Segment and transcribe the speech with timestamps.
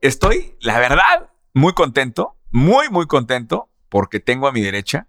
[0.00, 5.06] Estoy, la verdad, muy contento, muy, muy contento, porque tengo a mi derecha.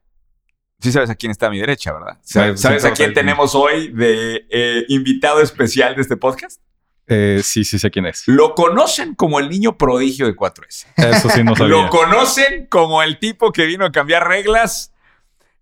[0.80, 2.18] Sí sabes a quién está a mi derecha, ¿verdad?
[2.24, 6.60] ¿Sabes, sabes a quién tenemos hoy de eh, invitado especial de este podcast?
[7.08, 8.24] Eh, sí, sí sé quién es.
[8.26, 10.88] Lo conocen como el niño prodigio de 4S.
[10.98, 11.76] Eso sí no sabía.
[11.76, 14.92] Lo conocen como el tipo que vino a cambiar reglas.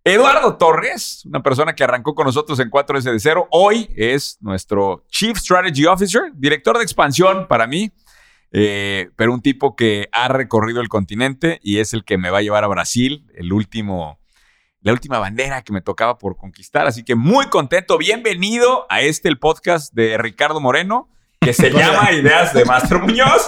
[0.03, 5.05] Eduardo Torres, una persona que arrancó con nosotros en 4S de 0, hoy es nuestro
[5.09, 7.91] Chief Strategy Officer, director de expansión para mí,
[8.51, 12.39] eh, pero un tipo que ha recorrido el continente y es el que me va
[12.39, 14.19] a llevar a Brasil, el último,
[14.81, 16.87] la última bandera que me tocaba por conquistar.
[16.87, 21.09] Así que muy contento, bienvenido a este, el podcast de Ricardo Moreno,
[21.39, 23.45] que se llama Ideas de Master Muñoz.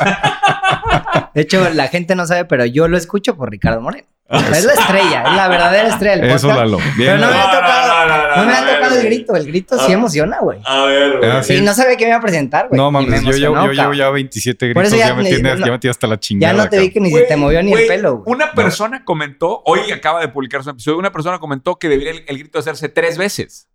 [1.34, 4.08] De hecho, la gente no sabe, pero yo lo escucho por Ricardo Moreno.
[4.32, 6.48] Es la estrella, es la verdadera estrella del Eso.
[6.48, 6.78] Lalo.
[6.98, 9.36] Pero no me ha tocado, no, no, no me ha tocado el grito.
[9.36, 9.94] El grito sí Ah.
[9.94, 10.60] emociona, güey.
[10.66, 11.30] A ver, güey.
[11.32, 11.62] Ah, Sí, sí.
[11.64, 12.78] no sabía que me iba a presentar, güey.
[12.80, 15.08] No Y mames, me yo, yo, emocionó, yo llevo ya 27 Por gritos, eso ya
[15.10, 16.54] ya, me tienes, ya me tienes hasta la Ya chingada.
[16.54, 18.36] no te vi que ni se te movió ni el pelo, güey.
[18.36, 22.24] Una persona comentó, hoy acaba de publicarse un episodio, una persona comentó que debería el,
[22.28, 23.68] el grito hacerse tres veces.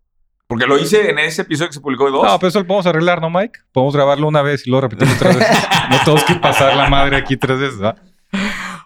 [0.48, 2.22] Porque lo hice en ese episodio que se publicó de dos.
[2.24, 3.58] No, pero eso lo podemos arreglar, ¿no, Mike?
[3.72, 5.56] Podemos grabarlo una vez y luego repetirlo tres veces.
[5.90, 7.96] No tenemos que pasar la madre aquí tres veces, ¿verdad?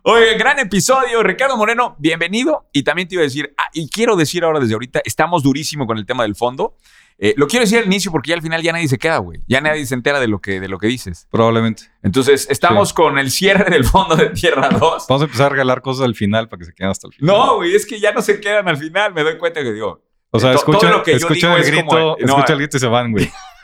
[0.03, 1.23] Oye, gran episodio.
[1.23, 2.67] Ricardo Moreno, bienvenido.
[2.73, 5.87] Y también te iba a decir, ah, y quiero decir ahora desde ahorita, estamos durísimo
[5.87, 6.75] con el tema del fondo.
[7.19, 9.41] Eh, lo quiero decir al inicio porque ya al final ya nadie se queda, güey.
[9.47, 11.29] Ya nadie se entera de lo que, de lo que dices.
[11.31, 11.83] Probablemente.
[12.03, 15.05] Entonces, estamos con el cierre del fondo de Tierra 2.
[15.07, 17.37] Vamos a empezar a regalar cosas al final para que se queden hasta el final.
[17.37, 19.13] No, güey, es que ya no se quedan al final.
[19.13, 21.57] Me doy cuenta que digo, O sea, to- todo escuchan, lo que yo escuchan digo
[21.57, 23.31] el grito, escuchan el grito y se van, güey.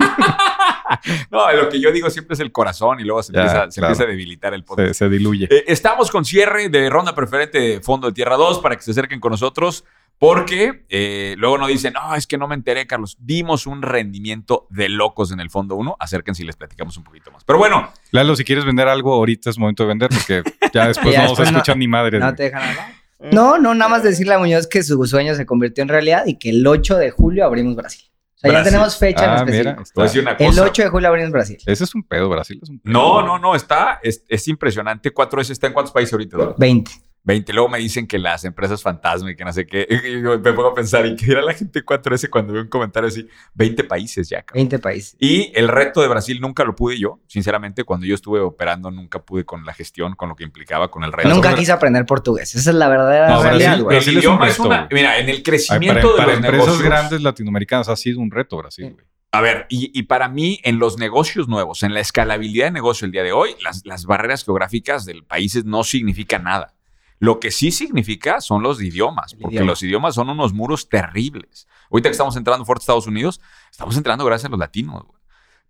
[1.30, 3.80] no, lo que yo digo siempre es el corazón y luego se, Ya, empieza, se
[3.80, 3.92] claro.
[3.92, 4.88] empieza a debilitar el podcast.
[4.88, 5.48] Se, se diluye.
[5.50, 8.91] Eh, estamos con cierre de ronda preferente de Fondo de Tierra 2 para que se
[8.92, 9.84] acerquen con nosotros.
[10.19, 13.19] Porque eh, luego nos dicen, no, es que no me enteré, Carlos.
[13.20, 15.97] Vimos un rendimiento de locos en el Fondo 1.
[16.00, 17.44] Acérquense y les platicamos un poquito más.
[17.44, 20.42] Pero bueno, Lalo, si quieres vender algo, ahorita es momento de vender porque
[20.72, 22.18] ya después Ya no después se no- escuchan ni madres.
[22.18, 22.92] No te dejan hablar.
[23.30, 26.38] No, no, nada más decirle a Muñoz que su sueño se convirtió en realidad y
[26.38, 28.06] que el 8 de julio abrimos Brasil.
[28.36, 28.64] O sea, Brasil.
[28.64, 29.70] ya tenemos fecha en Ah, específico.
[29.70, 29.76] mira.
[29.84, 30.62] te voy a decir una El cosa.
[30.64, 31.56] 8 de julio abrimos Brasil.
[31.64, 32.92] Ese es un pedo, Brasil es un pedo.
[32.92, 35.12] No, no, no, está, es, es impresionante.
[35.12, 36.54] 4S está en cuántos países ahorita, Eduardo?
[36.58, 36.91] 20.
[37.26, 37.53] 20.
[37.53, 39.87] Luego me dicen que las empresas fantasma y que no sé qué.
[40.06, 42.69] Y yo me pongo a pensar, ¿y qué dirá la gente 4S cuando ve un
[42.69, 43.28] comentario así?
[43.54, 44.60] 20 países ya, cabrón.
[44.62, 45.16] 20 países.
[45.19, 47.20] Y el reto de Brasil nunca lo pude yo.
[47.26, 51.03] Sinceramente, cuando yo estuve operando, nunca pude con la gestión, con lo que implicaba, con
[51.04, 51.28] el reto.
[51.28, 52.54] Nunca quise aprender portugués.
[52.54, 53.97] Esa es la verdadera No, realidad, Brasil- güey.
[53.97, 54.88] Brasil es un es reto, una.
[54.92, 56.82] Mira, en el Ay, crecimiento para, para de los empresas negocios.
[56.88, 59.04] grandes latinoamericanas ha sido un reto Brasil, güey.
[59.32, 63.04] A ver, y, y para mí, en los negocios nuevos, en la escalabilidad de negocio
[63.04, 66.72] el día de hoy, las, las barreras geográficas del país no significa nada.
[67.19, 69.71] Lo que sí significa son los idiomas, El porque idioma.
[69.71, 71.66] los idiomas son unos muros terribles.
[71.91, 73.41] Ahorita que estamos entrando fuerte a Estados Unidos,
[73.71, 75.03] estamos entrando gracias a los latinos.
[75.04, 75.19] güey.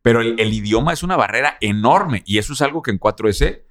[0.02, 3.62] Pero el, el idioma es una barrera enorme y eso es algo que en 4S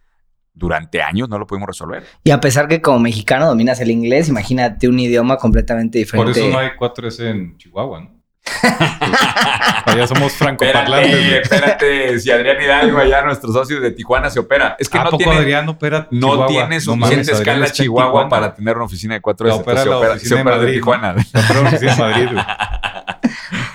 [0.54, 2.06] durante años no lo pudimos resolver.
[2.24, 6.40] Y a pesar que como mexicano dominas el inglés, imagínate un idioma completamente Por diferente.
[6.40, 8.15] eso no hay 4S en Chihuahua, ¿no?
[9.86, 11.14] Allá somos francoparlantes.
[11.14, 14.76] Espérate, espérate, si Adrián Hidalgo allá, nuestros socios de Tijuana, se opera.
[14.80, 18.30] Es que ¿A no poco tiene, Adrián opera no tiene No suficiente Adrián escala Chihuahua
[18.30, 19.62] para tener una oficina de 4 La S.
[19.62, 21.12] opera se la opera, se de opera de Tijuana.
[21.34, 22.40] Opera la oficina de Madrid.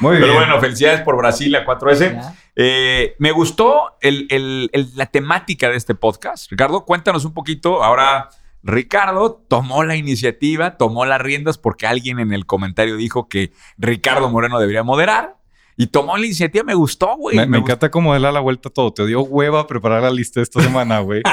[0.00, 0.22] Muy bien.
[0.22, 2.12] Pero bueno, felicidades por Brasil a 4S.
[2.14, 2.34] Ya.
[2.56, 6.50] Eh, me gustó el- el- el- la temática de este podcast.
[6.50, 7.82] Ricardo, cuéntanos un poquito.
[7.82, 8.28] Ahora,
[8.62, 14.28] Ricardo tomó la iniciativa, tomó las riendas porque alguien en el comentario dijo que Ricardo
[14.30, 15.36] Moreno debería moderar.
[15.76, 17.46] Y tomó la iniciativa, me gustó, güey.
[17.48, 18.92] me, encanta cómo él da la vuelta a todo.
[18.92, 21.22] Te dio hueva preparar la lista esta semana, güey.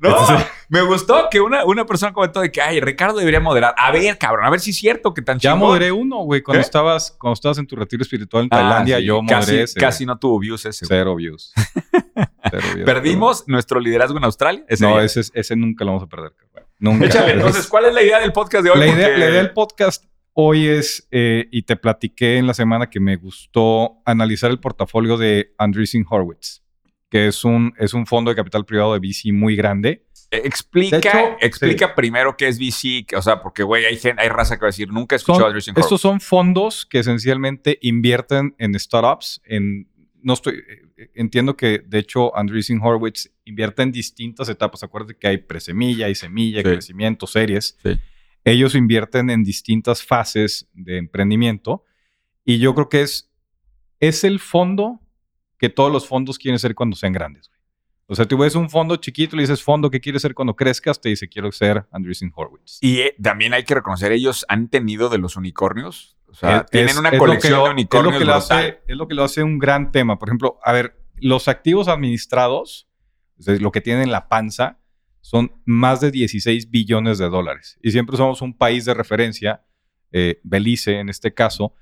[0.00, 3.74] No, Entonces- me gustó que una, una persona comentó de que, ay, Ricardo debería moderar.
[3.76, 5.68] A ver, cabrón, a ver si es cierto que tan Ya chingón.
[5.68, 6.42] moderé uno, güey.
[6.42, 6.64] Cuando ¿Eh?
[6.64, 9.78] estabas, cuando estabas en tu retiro espiritual en Ah, Tailandia, sí, yo moderé casi, ese.
[9.80, 10.14] Casi güey.
[10.14, 10.86] no tuvo views ese.
[10.86, 11.52] Cero views.
[12.84, 14.64] Perdimos nuestro liderazgo en Australia.
[14.68, 15.04] ese No, día.
[15.04, 16.32] ese, es- ese nunca lo vamos a perder.
[16.78, 17.06] Nunca.
[17.06, 18.78] Échale, entonces, ¿cuál es la idea del podcast de hoy?
[18.78, 22.54] la, idea, Porque- la idea del podcast hoy es, eh, y te platiqué en la
[22.54, 26.62] semana que me gustó analizar el portafolio de Andreessen Horowitz,
[27.10, 30.04] que es un, es un fondo de capital privado de VC muy grande.
[30.30, 34.28] Eh, Explica, hecho, explica primero qué es VC, o sea, porque, güey, hay, gente, hay
[34.28, 35.86] raza que va a decir, nunca he escuchado Son- a Andreessen Horowitz.
[35.86, 39.40] estos son fondos que esencialmente invierten en startups.
[39.46, 39.88] En,
[40.28, 40.62] no estoy,
[40.98, 44.82] eh, entiendo que, de hecho, Andreessen Horowitz invierte en distintas etapas.
[44.82, 46.64] Acuérdate que hay presemilla, hay semilla, Sí.
[46.64, 47.78] crecimiento, series.
[47.82, 47.98] Sí.
[48.44, 51.84] Ellos invierten en distintas fases de emprendimiento.
[52.44, 53.30] Y yo creo que es,
[54.00, 55.00] es el fondo
[55.58, 57.48] que todos los fondos quieren ser cuando sean grandes.
[57.48, 57.58] güey.
[58.10, 61.00] O sea, tú ves un fondo chiquito le dices, fondo, ¿qué quieres ser cuando crezcas?
[61.00, 62.78] Te dice, quiero ser Andreessen Horowitz.
[62.82, 66.17] Y eh, también hay que reconocer, ellos han tenido de los unicornios.
[66.28, 68.34] O sea, Es- tienen una es colección que lo- de unicornios es lo, que lo
[68.34, 70.18] hace, es lo que lo hace un gran tema.
[70.18, 72.88] Por ejemplo, a ver, los activos administrados,
[73.38, 74.78] es decir, lo que tienen en la panza,
[75.20, 77.78] son más de 16 billones de dólares.
[77.82, 79.64] Y siempre somos un país de referencia,
[80.12, 81.74] eh, Belice en este caso,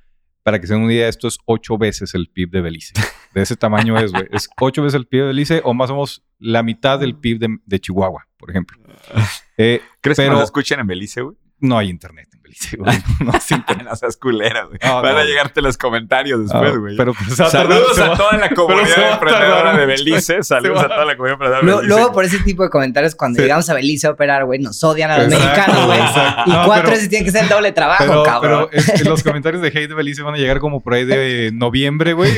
[0.43, 2.95] para que se den una idea, esto es ocho veces el PIB de Belice.
[3.35, 4.25] De ese tamaño es, güey.
[4.31, 7.39] Es ocho veces el PIB de Belice o más o menos la mitad del PIB
[7.39, 8.79] de, de Chihuahua, por ejemplo.
[9.59, 11.35] Eh, ¿Crees que pero- nos escuchan en Belice, güey?
[11.59, 12.97] No hay internet en Belice, güey.
[13.21, 13.87] No hay internet.
[13.89, 14.79] No seas culera, güey.
[14.83, 16.97] Van a llegarte los comentarios Ah, después, güey.
[16.97, 19.87] pero pues, a Saludos a toda la comunidad emprendedora de.
[19.87, 20.43] Belice.
[20.43, 21.97] Saludos a toda la comunidad emprendedora de Luego, Belice.
[21.99, 23.43] luego por ese tipo de comentarios, cuando Sí.
[23.43, 25.99] llegamos a Belice a operar, güey, nos odian a los Exacto, mexicanos, güey.
[26.01, 26.43] exacto.
[26.47, 28.69] Y No, cuatro veces tiene que ser el doble trabajo, Pero, cabrón.
[28.71, 31.51] pero es- los comentarios de hate de Belice van a llegar como por ahí de
[31.55, 32.33] noviembre, güey.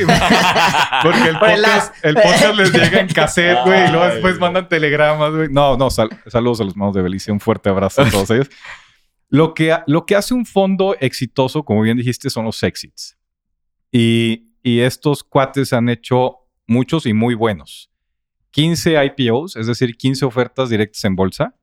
[1.03, 3.87] Porque el Por el podcast, as- el podcast les llega en cassette, güey.
[3.87, 5.49] Y luego después mandan telegramas, güey.
[5.51, 7.31] No, no, sal- saludos a los manos de Belice.
[7.31, 8.49] Un fuerte abrazo a todos ellos.
[9.29, 13.17] Lo que, lo que hace un fondo exitoso, como bien dijiste, son los exits.
[13.91, 16.37] Y, y estos cuates han hecho
[16.67, 17.89] muchos y muy buenos.
[18.51, 21.55] 15 IPOs, es decir, 15 ofertas directas en bolsa.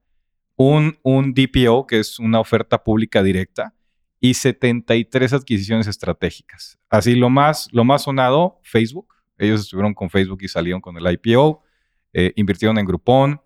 [0.56, 3.74] Un, un DPO, que es una oferta pública directa.
[4.20, 6.78] Y 73 adquisiciones estratégicas.
[6.88, 9.14] Así, lo más, lo más sonado, Facebook.
[9.38, 11.62] Ellos estuvieron con Facebook y salieron con el IPO.
[12.12, 13.40] Eh, invirtieron en Groupon,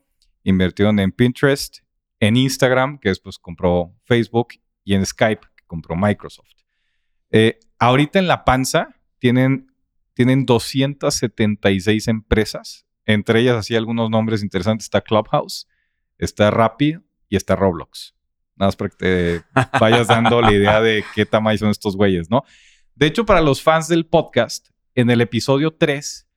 [0.45, 1.79] invirtieron en Pinterest,
[2.21, 6.49] en Instagram, que después compró Facebook, y en Skype, que compró Microsoft.
[7.31, 9.73] Eh, ahorita en la panza tienen,
[10.15, 14.85] tienen 276 empresas, entre ellas así algunos nombres interesantes.
[14.85, 15.67] Está Clubhouse,
[16.19, 18.15] está Rappi y está Roblox.
[18.57, 19.43] Nada más para que te
[19.81, 22.45] vayas dando la idea de qué tamaño son estos güeyes, ¿no?
[22.95, 26.29] De hecho, para los fans del podcast, en el episodio 3,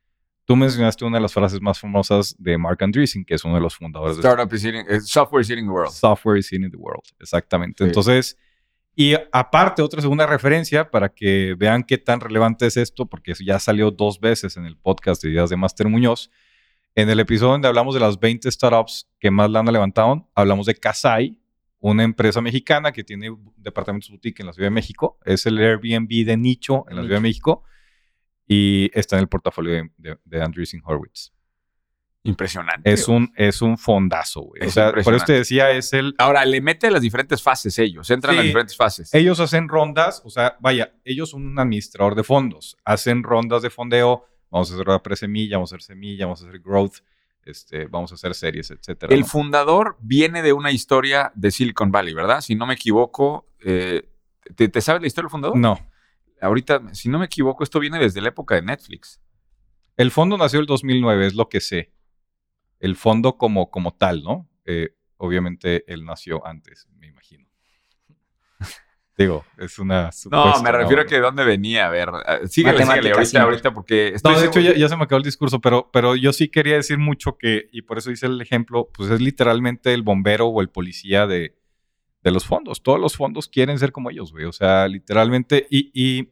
[0.46, 3.62] tú mencionaste una de las frases más famosas de Mark Andreessen, que es uno de
[3.62, 5.92] los fundadores de Startup is eating, software is eating the world.
[5.92, 7.04] Software is in the world.
[7.20, 7.84] Exactamente.
[7.84, 7.88] Sí.
[7.88, 8.38] Entonces,
[8.96, 13.60] y aparte, otra segunda referencia para que vean qué tan relevante es esto, porque ya
[13.60, 16.30] salió dos veces en el podcast de Ideas de Master Muñoz.
[16.96, 20.76] En el episodio donde hablamos de las 20 startups que más lana levantaron, hablamos de
[20.76, 21.40] Kasai,
[21.80, 25.18] una empresa mexicana que tiene departamentos boutique en la Ciudad de México.
[25.26, 27.64] Es el Airbnb de nicho en la Ciudad de México
[28.48, 31.32] y está en el portafolio de, de, de Andreessen Horowitz.
[32.26, 32.90] Impresionante.
[32.90, 34.66] Es un, es un fondazo, güey.
[34.66, 38.10] O sea, por eso te decía, es el, Ahora, le mete las diferentes fases ellos.
[38.10, 38.48] Entran a las Sí.
[38.48, 39.14] diferentes fases.
[39.14, 43.70] Ellos hacen rondas, o sea, vaya, ellos son un administrador de fondos, hacen rondas de
[43.70, 47.00] fondeo, vamos a hacer la presemilla, vamos a hacer semilla, vamos a hacer growth,
[47.44, 49.14] este, vamos a hacer series, etcétera.
[49.14, 49.26] El ¿no?
[49.26, 52.40] fundador viene de una historia de Silicon Valley, ¿verdad?
[52.40, 54.08] Si no me equivoco, eh,
[54.56, 55.58] ¿te, te sabes la historia del fundador?
[55.58, 55.78] No,
[56.44, 59.22] Ahorita, si no me equivoco, esto viene desde la época de Netflix.
[59.96, 61.94] el fondo nació el 2009, es lo que sé.
[62.80, 64.50] El fondo como, como tal, ¿no?
[64.66, 67.48] Eh, obviamente él nació antes, me imagino.
[69.18, 71.88] Digo, es una No, me refiero a que de dónde venía.
[71.88, 75.04] A ver, ah, síguele, síguele ahorita, ahorita, porque estoy No, de hecho ya se me
[75.04, 78.26] acabó el discurso, pero, pero yo sí quería decir mucho que, y por eso hice
[78.26, 81.56] el ejemplo, pues es literalmente el bombero o el policía de,
[82.24, 82.82] de los fondos.
[82.82, 84.46] Todos los fondos quieren ser como ellos, güey.
[84.46, 85.68] O sea, literalmente.
[85.70, 86.30] Y, y,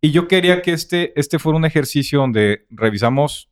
[0.00, 3.50] y yo quería que este, este fuera un ejercicio donde revisamos,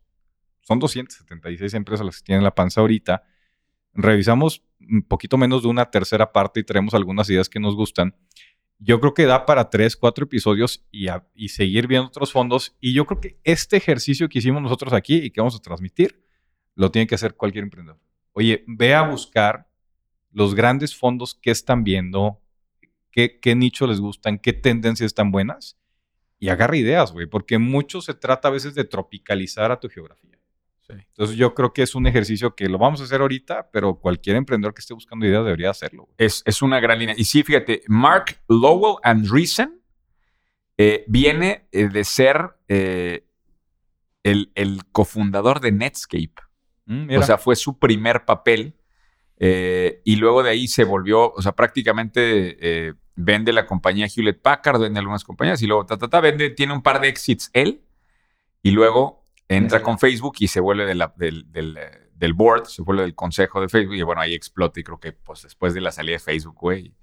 [0.60, 3.24] son 276 empresas las que tienen la panza ahorita,
[3.92, 8.16] revisamos un poquito menos de una tercera parte y traemos algunas ideas que nos gustan.
[8.78, 12.76] Yo creo que da para tres, cuatro episodios y, y seguir viendo otros fondos.
[12.80, 16.24] Y yo creo que este ejercicio que hicimos nosotros aquí y que vamos a transmitir,
[16.76, 18.00] lo tiene que hacer cualquier emprendedor.
[18.32, 19.68] Oye, ve a buscar
[20.30, 22.40] los grandes fondos que están viendo,
[23.10, 25.76] qué, qué nicho les gustan, qué tendencias están buenas
[26.38, 30.38] y agarra ideas, güey, porque mucho se trata a veces de tropicalizar a tu geografía.
[30.80, 30.94] Sí.
[30.94, 34.36] Entonces yo creo que es un ejercicio que lo vamos a hacer ahorita, pero cualquier
[34.36, 36.04] emprendedor que esté buscando ideas debería hacerlo.
[36.04, 36.14] güey.
[36.18, 37.14] Es, es una gran línea.
[37.18, 39.82] Y sí, fíjate, Mark Lowell Andreessen
[40.78, 43.26] eh, viene eh, de ser eh,
[44.22, 46.34] el, el cofundador de Netscape.
[46.86, 47.16] Mm.
[47.18, 48.74] O sea, fue su primer papel.
[49.36, 54.80] eh, y luego de ahí se volvió, o sea, prácticamente vende la compañía Hewlett Packard,
[54.80, 57.82] vende algunas compañías y luego, ta, ta, ta, vende, tiene un par de exits él.
[58.62, 62.66] Y luego entra con Facebook y se vuelve de la- del, del, eh, del board,
[62.66, 63.94] se vuelve del consejo de Facebook.
[63.96, 64.78] Y bueno, ahí explota.
[64.80, 66.94] Y creo que pues después de la salida de Facebook, güey,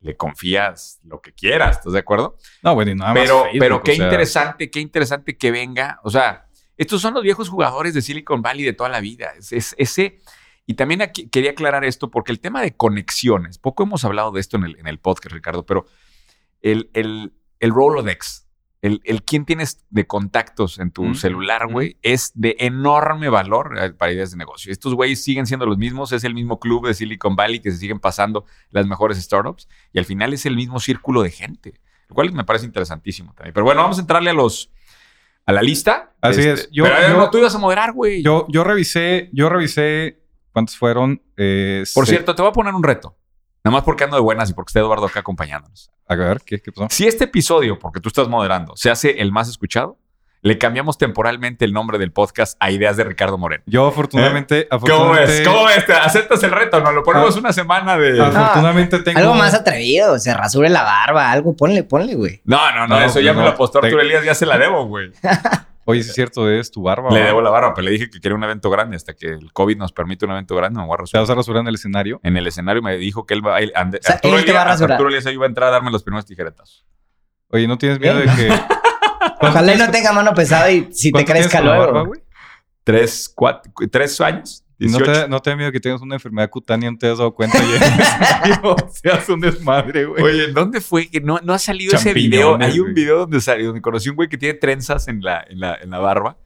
[0.00, 2.36] le confías lo que quieras, ¿estás de acuerdo?
[2.62, 6.00] no, bueno, y nada más Pero, Facebook, pero qué sea, interesante, qué interesante que venga.
[6.04, 6.46] O sea,
[6.76, 9.32] estos son los viejos jugadores de Silicon Valley de toda la vida.
[9.38, 10.18] Es, es- ese.
[10.66, 14.40] Y también aquí quería aclarar esto porque el tema de conexiones, poco hemos hablado de
[14.40, 15.86] esto en el, en el podcast, Ricardo, pero
[16.60, 18.48] el, el, el Rolodex,
[18.82, 21.72] el, el quién tienes de contactos en tu Mm, celular, mm.
[21.72, 24.72] güey, es de enorme valor eh, para ideas de negocio.
[24.72, 27.78] Estos güeyes siguen siendo los mismos, es el mismo club de Silicon Valley que se
[27.78, 32.14] siguen pasando las mejores startups y al final es el mismo círculo de gente, lo
[32.14, 33.54] cual me parece interesantísimo también.
[33.54, 34.70] Pero bueno, vamos a entrarle a los,
[35.46, 36.14] a la lista.
[36.20, 36.68] Así Este, es.
[36.72, 38.22] Yo- pero yo- no, tú ibas a moderar, güey.
[38.22, 40.25] Yo, yo revisé, yo revisé
[40.56, 41.20] cuántos fueron.
[41.36, 43.14] Eh, Por se- cierto, te voy a poner un reto.
[43.62, 45.90] Nada más porque ando de buenas y porque está Eduardo acá acompañándonos.
[46.08, 46.86] A ver, ¿qué, qué pasó?
[46.90, 49.98] Si este episodio, porque tú estás moderando, se hace el más escuchado,
[50.40, 53.64] le cambiamos temporalmente el nombre del podcast a Ideas de Ricardo Moreno.
[53.66, 54.68] Yo afortunadamente, ¿Eh?
[54.70, 55.42] ¿Cómo ves?
[55.44, 55.84] ¿Cómo ves?
[55.84, 56.80] ¿Te ¿Aceptas el reto?
[56.80, 57.40] Nos lo ponemos Ah.
[57.40, 58.18] una semana de...
[58.18, 58.28] Ah.
[58.28, 62.40] afortunadamente tengo Algo más atrevido, se rasure la barba, algo, ponle, ponle, güey.
[62.44, 64.46] No, no, no, No, eso ya no, me lo apostó te- Arturo Elías, ya se
[64.46, 65.10] la debo, güey.
[65.86, 67.10] Oye, es cierto, es tu barba.
[67.10, 68.96] Le debo la barba, pero le dije que quería un evento grande.
[68.96, 71.22] Hasta que el COVID nos permite un evento grande, me voy a ¿Te rasurar.
[71.22, 72.20] vas a rasurar en el escenario?
[72.22, 74.60] En el escenario me dijo que él va él- Ande- sea, Arturo, él te va
[74.60, 74.92] a Elías, rasurar.
[74.92, 76.84] Arturo Elías iba a entrar a darme los primeros tijeretazos.
[77.50, 78.28] Oye, ¿no tienes miedo de ¿Eh?
[78.36, 78.48] que...
[79.40, 81.78] Ojalá y no tenga mano pesada y si te ¿Cuánto tienes crezca luego.
[81.84, 82.20] barba, güey?
[82.84, 85.12] Tres, cuatro, cu- tres años, ¿No 18.
[85.12, 87.56] te, ¿No te da miedo que tengas una enfermedad cutánea no te has dado cuenta
[87.58, 90.22] y seas un desmadre, güey?
[90.22, 91.08] Oye, ¿dónde fue?
[91.08, 92.58] Que no, no ha salido ese video.
[92.60, 95.60] Hay un video donde, salió, donde conocí un güey que tiene trenzas en la, en
[95.60, 96.36] la, en la barba.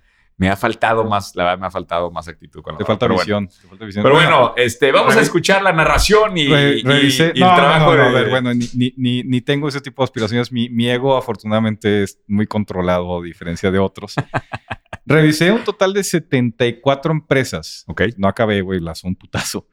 [0.40, 3.06] Me ha faltado más, la verdad, me ha faltado más actitud con la Te falta
[3.06, 3.47] pero visión.
[3.49, 4.02] te falta visión.
[4.02, 4.18] Bueno.
[4.18, 7.56] Pero bueno, este, vamos a escuchar la narración y, Re- y- revisé- y no, el
[7.56, 8.09] trabajo no, no, de...
[8.09, 10.50] a ver, bueno, ni, ni, ni, tengo ese tipo de aspiraciones.
[10.50, 14.14] Mi, mi ego, afortunadamente, es muy controlado, a diferencia de otros.
[15.04, 17.85] Revisé un total de 74 empresas.
[17.88, 18.02] Ok.
[18.16, 19.66] No acabé, güey, las un putazo.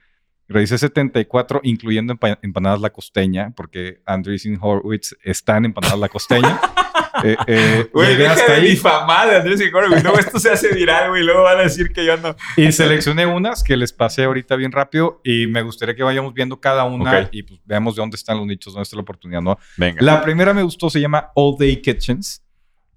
[0.49, 6.59] Revisé 74, incluyendo empa- Empanadas La Costeña, porque Andreessen Horowitz está en Empanadas La Costeña.
[7.23, 9.59] Eh, eh, Güey, deja hasta de ahí difamar de Andrés.
[9.71, 11.23] Luego esto se hace viral, güey.
[11.23, 12.35] Luego van a decir que yo no...
[12.55, 16.59] y seleccioné unas que les pasé ahorita bien rápido y me gustaría que vayamos viendo
[16.59, 19.57] cada una y pues veamos de dónde están los nichos, dónde está la oportunidad, ¿no?
[19.77, 20.01] Venga.
[20.01, 22.43] La primera me gustó, se llama All Day Kitchens.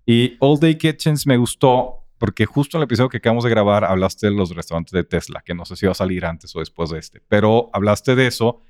[0.04, 3.84] Y All Day Kitchens me gustó porque justo en el episodio que acabamos de grabar
[3.84, 6.58] hablaste de los restaurantes de Tesla, que no sé si va a salir antes o
[6.58, 8.60] después de este, pero hablaste de eso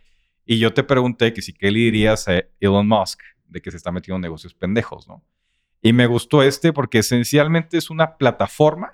[0.46, 3.20] y yo te pregunté que si qué le dirías a Elon Musk
[3.50, 5.22] de que se está metiendo en negocios pendejos, ¿no?
[5.82, 8.90] Y me gustó este porque esencialmente es una plataforma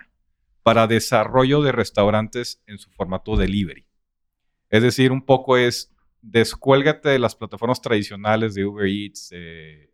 [0.62, 3.86] para desarrollo de restaurantes en su formato delivery.
[4.70, 9.90] Es decir, un poco es descuélgate de las plataformas tradicionales de Uber Eats, eh,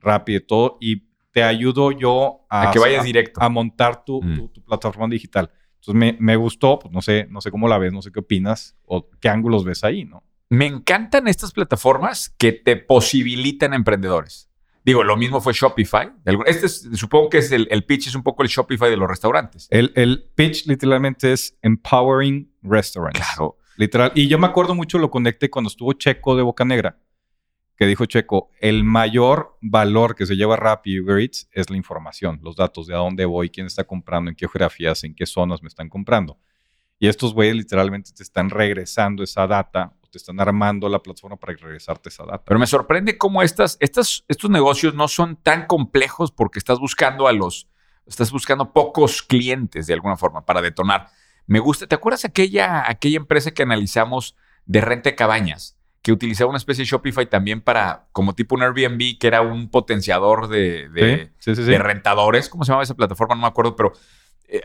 [0.00, 3.40] Rappi y todo, y te ayudo yo a, A que vayas directo.
[3.42, 4.34] a montar tu, Mm.
[4.36, 5.50] tu- tu plataforma digital.
[5.80, 8.20] Entonces me, me gustó, pues no sé, no sé cómo la ves, no sé qué
[8.20, 10.24] opinas o qué ángulos ves ahí, ¿no?
[10.48, 14.48] Me encantan estas plataformas que te posibilitan a emprendedores.
[14.84, 16.12] Digo, lo mismo fue Shopify.
[16.46, 19.08] Este es- supongo que es el, el pitch, es un poco el Shopify de los
[19.08, 19.66] restaurantes.
[19.70, 23.18] El, el pitch literalmente es Empowering Restaurants.
[23.18, 23.58] Claro.
[23.76, 24.12] Literal.
[24.14, 26.98] Y yo me acuerdo mucho, lo conecté cuando estuvo Checo de Boca Negra,
[27.76, 31.76] que dijo Checo, el mayor valor que se lleva Rappi y Uber Eats es la
[31.76, 35.26] información, los datos de a dónde voy, quién está comprando, en qué geografías, en qué
[35.26, 36.38] zonas me están comprando.
[36.98, 41.54] Y estos güeyes literalmente te están regresando esa data te están armando la plataforma para
[41.54, 42.42] regresarte esa data.
[42.44, 47.28] Pero me sorprende cómo estas, estas, estos negocios no son tan complejos porque estás buscando
[47.28, 47.68] a los,
[48.06, 51.08] estás buscando pocos clientes de alguna forma para detonar.
[51.46, 55.76] Me gusta, ¿te acuerdas aquella, aquella empresa que analizamos de renta de cabañas?
[56.02, 59.70] Que utilizaba una especie de Shopify también para, como tipo un Airbnb, que era un
[59.70, 61.70] potenciador de, de, sí, sí, sí.
[61.70, 62.48] de rentadores.
[62.48, 63.34] ¿Cómo se llamaba esa plataforma?
[63.34, 63.92] No me acuerdo, pero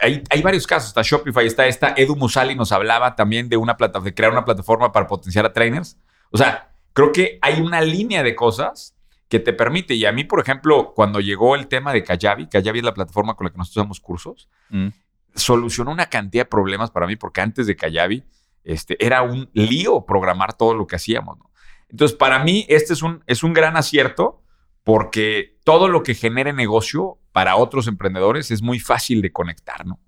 [0.02, 0.90] hay, hay varios casos.
[0.90, 1.94] Está Shopify, está esta.
[1.98, 5.54] Edu Musali nos hablaba también de, una plata, de crear una plataforma para potenciar a
[5.54, 5.98] trainers.
[6.32, 8.96] O sea, creo que hay una línea de cosas
[9.28, 9.94] que te permite.
[9.96, 13.36] Y a mí, por ejemplo, cuando llegó el tema de Kajabi, Kajabi es la plataforma
[13.36, 14.88] con la que nosotros damos cursos, Mm.
[15.36, 18.24] solucionó una cantidad de problemas para mí, porque antes de Kajabi
[18.64, 21.38] este, era un lío programar todo lo que hacíamos.
[21.38, 21.50] ¿no?
[21.90, 24.41] Entonces, para mí, este es un, es un gran acierto
[24.84, 30.00] porque todo lo que genere negocio para otros emprendedores es muy fácil de conectar, ¿no?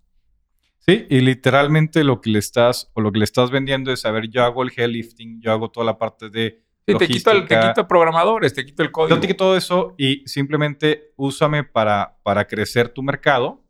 [0.80, 4.12] Sí, y literalmente lo que le estás o lo que le estás vendiendo es, a
[4.12, 7.32] ver, yo hago el heavy lifting, yo hago toda la parte de Sí, te quito,
[7.32, 9.16] el, te quito programadores, te quito el código.
[9.16, 13.64] Yo te quito todo eso y simplemente úsame para, para crecer tu mercado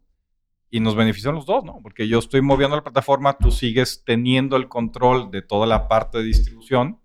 [0.71, 1.79] y nos benefician los dos, ¿no?
[1.83, 6.17] Porque yo estoy moviendo la plataforma, tú sigues teniendo el control de toda la parte
[6.17, 6.99] de distribución.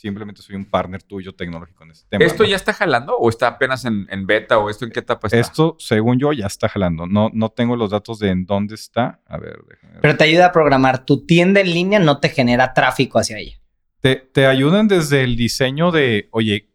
[0.00, 2.24] Simplemente soy un partner tuyo tecnológico en este tema.
[2.24, 2.48] ¿Esto ¿no?
[2.48, 5.38] ya está jalando o está apenas en, en beta o esto en qué etapa está?
[5.38, 7.06] Esto, según yo, ya está jalando.
[7.06, 9.20] No, no tengo los datos de en dónde está.
[9.26, 10.00] A ver, déjame ver.
[10.00, 11.04] Pero te ayuda a programar.
[11.04, 13.60] Tu tienda en línea no te genera tráfico hacia ella.
[14.00, 16.70] Te, te ayudan desde el diseño de, oye,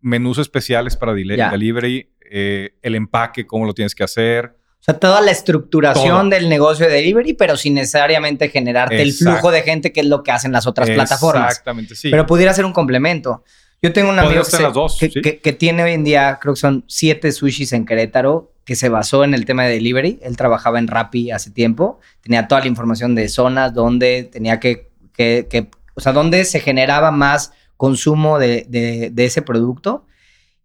[0.00, 1.50] menús especiales para Ya.
[1.50, 4.56] delivery, eh, el empaque, cómo lo tienes que hacer.
[4.88, 6.28] Sea, toda la estructuración Todo.
[6.30, 10.22] del negocio de delivery, pero sin necesariamente generarte el flujo de gente, que es lo
[10.22, 11.50] que hacen las otras plataformas.
[11.50, 12.10] Exactamente, sí.
[12.10, 13.44] Pero pudiera ser un complemento.
[13.82, 15.20] Yo tengo un amigo que, se- dos, que, sí.
[15.20, 18.88] que- que tiene hoy en día, creo que son siete sushis en Querétaro, que se
[18.88, 20.18] basó en el tema de delivery.
[20.22, 22.00] Él trabajaba en Rappi hace tiempo.
[22.22, 27.10] Tenía toda la información de zonas, donde tenía que, que- o sea, dónde se generaba
[27.10, 30.06] más consumo de, de- de ese producto.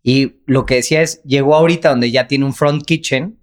[0.01, 3.37] Y lo que decía es, llegó ahorita donde ya tiene un front kitchen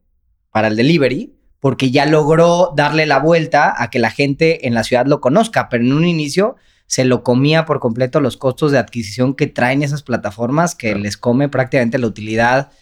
[0.51, 4.83] para el delivery porque ya logró darle la vuelta a que la gente en la
[4.83, 8.79] ciudad lo conozca, pero en un inicio se lo comía por completo los costos de
[8.79, 12.73] adquisición que traen esas plataformas que les come prácticamente la utilidad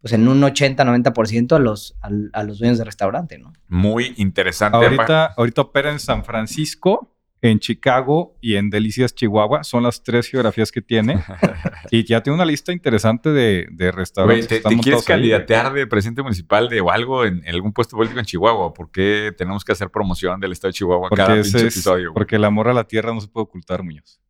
[0.00, 3.52] pues en un 80-90% a los, a, a, los dueños de restaurante, ¿no?
[3.68, 4.76] Muy interesante.
[4.76, 9.64] Ahorita, ahorita opera en San Francisco, en Chicago y en Delicias, Chihuahua.
[9.64, 11.22] Son las tres geografías que tiene.
[11.90, 14.48] y ya tiene una lista interesante de, de restaurantes.
[14.48, 17.96] Güey, ¿te, ¿te quieres candidatear de presidente municipal de o algo en, en, algún puesto
[17.96, 18.72] político en Chihuahua?
[18.72, 22.14] ¿Por qué tenemos que hacer promoción del estado de Chihuahua porque cada pinche es, episodio?
[22.14, 24.20] Porque el amor a la tierra no se puede ocultar, Muñoz.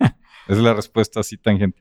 [0.00, 0.16] Esa
[0.48, 1.80] es la respuesta así tangente.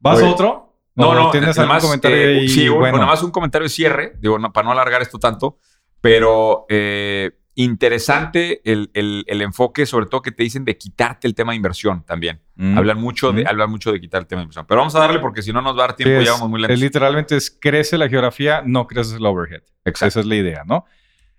[0.00, 0.80] ¿Vas a otro?
[0.94, 2.48] No, no, ¿Tienes nada algún más, comentario eh, ahí?
[2.48, 5.58] Sí, bueno, nada más un comentario de cierre, digo, no, para no alargar esto tanto,
[6.00, 11.34] pero eh, interesante el, el, el, enfoque, sobre todo que te dicen de quitarte el
[11.34, 12.40] tema de inversión también.
[12.56, 12.78] Mm.
[12.78, 14.66] Hablan, mucho de, hablan mucho de quitar el tema de inversión.
[14.66, 16.38] Pero vamos a darle porque si no nos va a dar tiempo, Sí, ya es-
[16.38, 16.80] vamos muy es lentos.
[16.80, 19.62] literalmente es crece la geografía, no crece el overhead.
[19.84, 20.06] Exacto.
[20.06, 20.84] Esa es la idea, ¿no?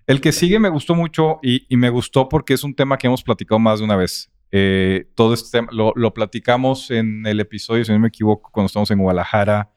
[0.05, 3.07] El que sigue me gustó mucho y, y me gustó porque es un tema que
[3.07, 4.29] hemos platicado más de una vez.
[4.51, 8.67] Eh, todo este tema lo, lo platicamos en el episodio, si no me equivoco, cuando
[8.67, 9.71] estamos en Guadalajara.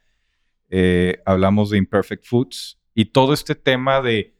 [0.69, 4.35] eh, hablamos de Imperfect Foods y todo este tema de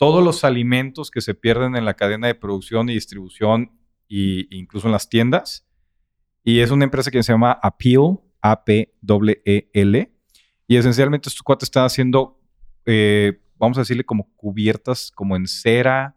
[0.00, 3.78] todos los alimentos que se pierden en la cadena de producción y distribución
[4.08, 5.68] e incluso en las tiendas.
[6.42, 10.12] Y es una empresa que se llama Appeal, A-P-E-L.
[10.66, 12.40] Y esencialmente estos cuates están haciendo,
[12.86, 16.16] eh, vamos a decirle como cubiertas, como en cera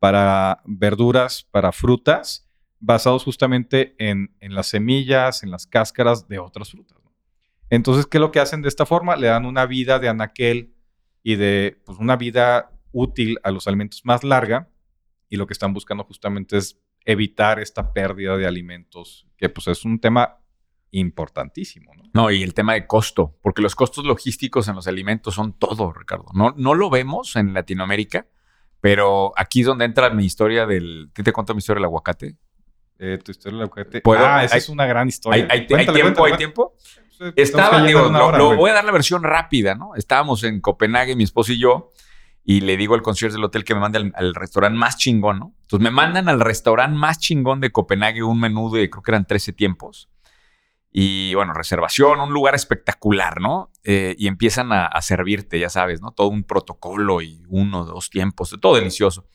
[0.00, 6.72] para verduras, para frutas, basados justamente en, en las semillas, en las cáscaras de otras
[6.72, 6.98] frutas.
[7.68, 9.14] Entonces, ¿qué es lo que hacen de esta forma?
[9.14, 10.74] Le dan una vida de anaquel
[11.22, 14.68] y de pues, una vida útil a los alimentos más larga.
[15.28, 19.84] Y lo que están buscando justamente es evitar esta pérdida de alimentos, que pues es
[19.84, 20.38] un tema
[20.90, 22.02] importantísimo, ¿no?
[22.12, 25.92] No, y el tema de costo, porque los costos logísticos en los alimentos son todo,
[25.92, 26.26] Ricardo.
[26.34, 28.26] No, no lo vemos en Latinoamérica,
[28.80, 31.10] pero aquí es donde entra mi historia del...
[31.12, 32.36] ¿Te, te cuento mi historia del aguacate?
[32.98, 34.02] Eh, tu historia del aguacate.
[34.18, 35.44] Ah, esa Hay- es una gran historia.
[35.44, 36.20] ¿Hay, hay- hay Cuéntale, tiempo?
[36.20, 36.76] cuéntale, ¿Hay tiempo?
[37.36, 38.58] Estaba, digo, lo, hora, lo güey.
[38.58, 39.94] voy a dar la versión rápida, ¿no?
[39.94, 41.92] Estábamos en Copenhague, mi esposo y yo,
[42.44, 45.38] y le digo al concierge del hotel que me mande al, al restaurante más chingón,
[45.38, 45.54] ¿no?
[45.62, 49.26] Entonces me mandan al restaurante más chingón de Copenhague un menú de, creo que eran
[49.26, 50.08] 13 tiempos.
[50.92, 53.70] Y bueno, reservación, un lugar espectacular, ¿no?
[53.84, 56.10] Eh, y empiezan a, a servirte, ya sabes, ¿no?
[56.10, 59.28] Todo un protocolo y uno, dos tiempos, todo delicioso.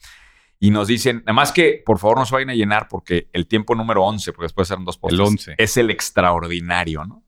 [0.58, 3.46] Y nos dicen, nada más que por favor no se vayan a llenar porque el
[3.46, 5.54] tiempo número 11, porque después eran dos postres, 11.
[5.58, 7.22] es el extraordinario, ¿no?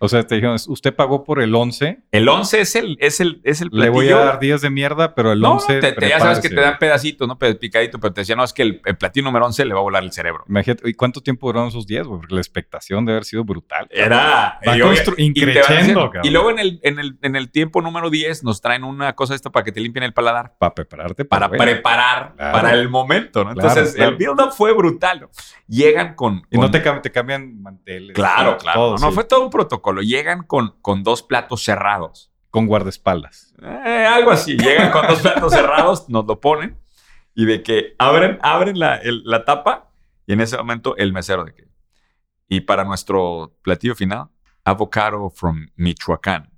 [0.00, 3.40] O sea, te dijeron, usted pagó por el 11, El 11 es el, es el,
[3.42, 5.92] es el le voy a platillo- dar 10 de mierda, pero el No, 11 te-
[5.92, 7.36] te- ya sabes que te dan pedacitos, ¿no?
[7.38, 9.82] Picadito, pero te decía, no, es que el, el platillo número 11 le va a
[9.82, 10.44] volar el cerebro.
[10.48, 12.20] Imagínate, ¿y cuánto tiempo duraron esos 10, güey?
[12.20, 13.88] Porque la expectación debe haber sido brutal.
[13.90, 14.60] Era.
[14.66, 17.50] Va y, constru- y te van increciendo, y luego en el, en, el, en el
[17.50, 20.54] tiempo número 10 nos traen una cosa esta para que te limpien el paladar.
[20.58, 22.52] Para prepararte Para preparar Claro.
[22.52, 23.52] para el momento, ¿no?
[23.54, 24.10] Claro, Entonces, claro.
[24.12, 25.28] el build-up fue brutal.
[25.66, 26.42] Llegan con.
[26.50, 28.14] Y no te, te cambian manteles.
[28.14, 28.78] Claro, claro.
[28.80, 29.14] todo, no, sí.
[29.14, 29.87] fue todo un protocolo.
[30.02, 32.32] Llegan con, con dos platos cerrados.
[32.50, 33.54] Con guardaespaldas.
[33.62, 34.56] Eh, algo así.
[34.56, 36.78] Llegan con dos platos cerrados, nos lo ponen
[37.34, 39.90] y de que abren, abren la, el- la tapa
[40.26, 41.68] y en ese momento el mesero de que.
[42.48, 44.28] Y para nuestro platillo final,
[44.64, 46.50] avocado from Michoacán.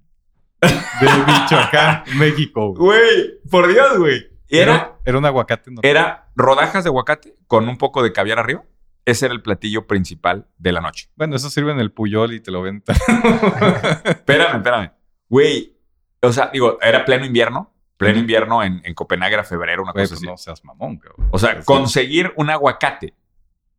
[0.63, 2.73] De Michoacán, México.
[2.75, 3.41] güey.
[3.51, 4.29] Por Dios, güey.
[4.49, 5.71] Era, Era, un aguacate.
[5.73, 8.63] no- era rodajas de aguacate con un poco de caviar arriba.
[9.05, 11.09] Ese era el platillo principal de la noche.
[11.17, 12.95] Bueno, eso sirve en el Puyol y te lo venden.
[14.05, 14.91] Espérame, espérame.
[15.29, 15.77] Güey,
[16.23, 17.73] o sea, digo, era pleno invierno.
[17.97, 20.27] Pleno invierno en, en Copenhague era febrero, una Güey, cosa pues así.
[20.27, 21.29] no seas mamón, cabrón.
[21.33, 23.13] O sea, conseguir un aguacate,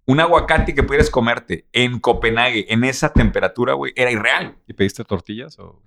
[0.05, 4.57] un aguacate que pudieras comerte en Copenhague en esa temperatura, güey, era irreal.
[4.67, 5.81] ¿Y pediste tortillas o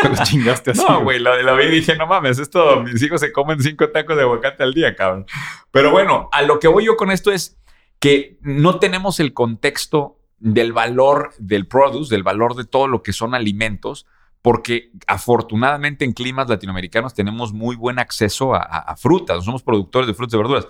[0.00, 0.84] te los chingaste así?
[0.88, 3.88] No, güey, lo, lo vi y dije, no mames, esto, mis hijos se comen cinco
[3.90, 5.26] tacos de aguacate al día, cabrón.
[5.72, 7.58] Pero bueno, a lo que voy yo con esto es
[8.02, 13.12] que no tenemos el contexto del valor del produce, del valor de todo lo que
[13.12, 14.06] son alimentos,
[14.42, 20.08] porque afortunadamente en climas latinoamericanos tenemos muy buen acceso a, a- a frutas, somos productores
[20.08, 20.66] de frutas y verduras.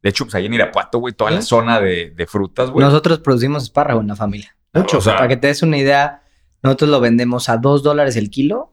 [0.00, 1.48] De hecho, pues ahí en Irapuato, güey, toda la ¿Sí?
[1.48, 2.84] zona de, de frutas, güey.
[2.86, 4.56] Nosotros producimos espárrago en la familia.
[4.72, 4.98] Mucho.
[4.98, 6.22] O sea- Para que te des una idea,
[6.62, 8.72] nosotros lo vendemos a 2 dólares el kilo.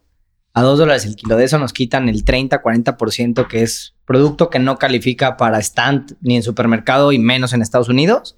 [0.55, 1.35] A 2 dólares el kilo.
[1.37, 6.35] De eso nos quitan el 30-40% que es producto que no califica para stand ni
[6.35, 8.35] en supermercado y menos en Estados Unidos.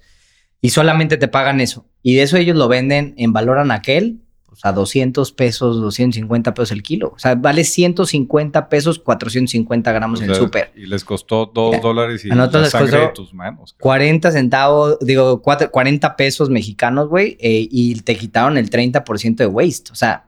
[0.60, 1.86] Y solamente te pagan eso.
[2.02, 6.72] Y de eso ellos lo venden en valor anaquel pues a 200 pesos, 250 pesos
[6.72, 7.12] el kilo.
[7.14, 10.72] O sea, vale 150 pesos, 450 gramos O en el súper.
[10.74, 13.34] Y les costó dos Mira, dólares y a nosotros la les sangre costó de tus
[13.34, 13.72] manos.
[13.74, 13.82] cabrón.
[13.82, 19.46] 40 centavos, digo, cuatro- 40 pesos mexicanos, güey, eh, y te quitaron el 30% de
[19.46, 19.92] waste.
[19.92, 20.24] O sea,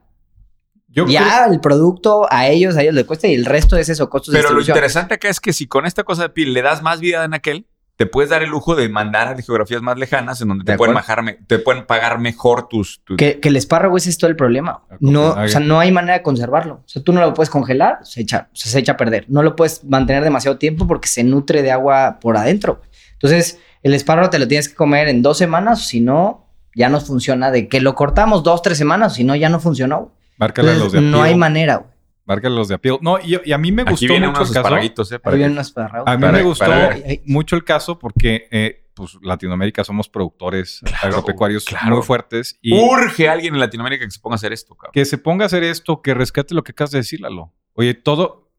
[0.93, 3.89] Yo creo- ya el producto a ellos, a ellos les cuesta y el resto es
[3.89, 6.53] eso, costos de Pero lo interesante acá es que si con esta cosa de piel
[6.53, 9.83] le das más vida en aquel, te puedes dar el lujo de mandar a geografías
[9.83, 13.03] más lejanas en donde te De pueden, me- te pueden pagar mejor tus...
[13.05, 14.83] tus- Que, que el espárrago ese es todo el problema.
[14.91, 16.77] A No, o sea, no hay manera de conservarlo.
[16.77, 19.27] O sea, tú no lo puedes congelar, se echa, o sea, se echa a perder.
[19.29, 22.81] No lo puedes mantener demasiado tiempo porque se nutre de agua por adentro.
[23.13, 27.01] Entonces, el espárrago te lo tienes que comer en dos semanas, si no, ya no
[27.03, 27.51] funciona.
[27.51, 30.13] De que lo cortamos dos, tres semanas, si no, ya no funcionó.
[30.41, 31.77] Márcale a los de no hay manera.
[31.77, 31.91] güey.
[32.25, 32.99] Márcale a los de Appeal.
[33.01, 34.67] No, y, y a mí me Aquí gustó vienen mucho unos el caso.
[35.15, 35.19] ¿eh?
[35.19, 36.09] Para que- los espárragos.
[36.09, 40.81] A mí Para- me gustó para mucho el caso porque eh, pues Latinoamérica somos productores
[41.03, 41.97] agropecuarios claro.
[41.97, 44.93] muy fuertes y Urge a alguien en Latinoamérica que se ponga a hacer esto, cabrón.
[44.93, 47.53] que se ponga a hacer esto, que rescate lo que acabas de decir, Lalo.
[47.75, 48.51] Oye, todo,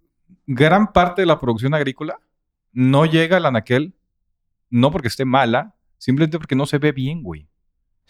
[0.48, 2.20] gran parte de la producción agrícola
[2.74, 3.94] no llega al anaquel,
[4.70, 7.48] no porque esté mala, simplemente porque no se ve bien, güey.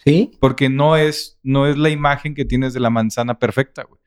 [0.04, 0.32] ¿Sí?
[0.40, 4.00] Porque no es, no es la imagen que tienes de la manzana perfecta, güey.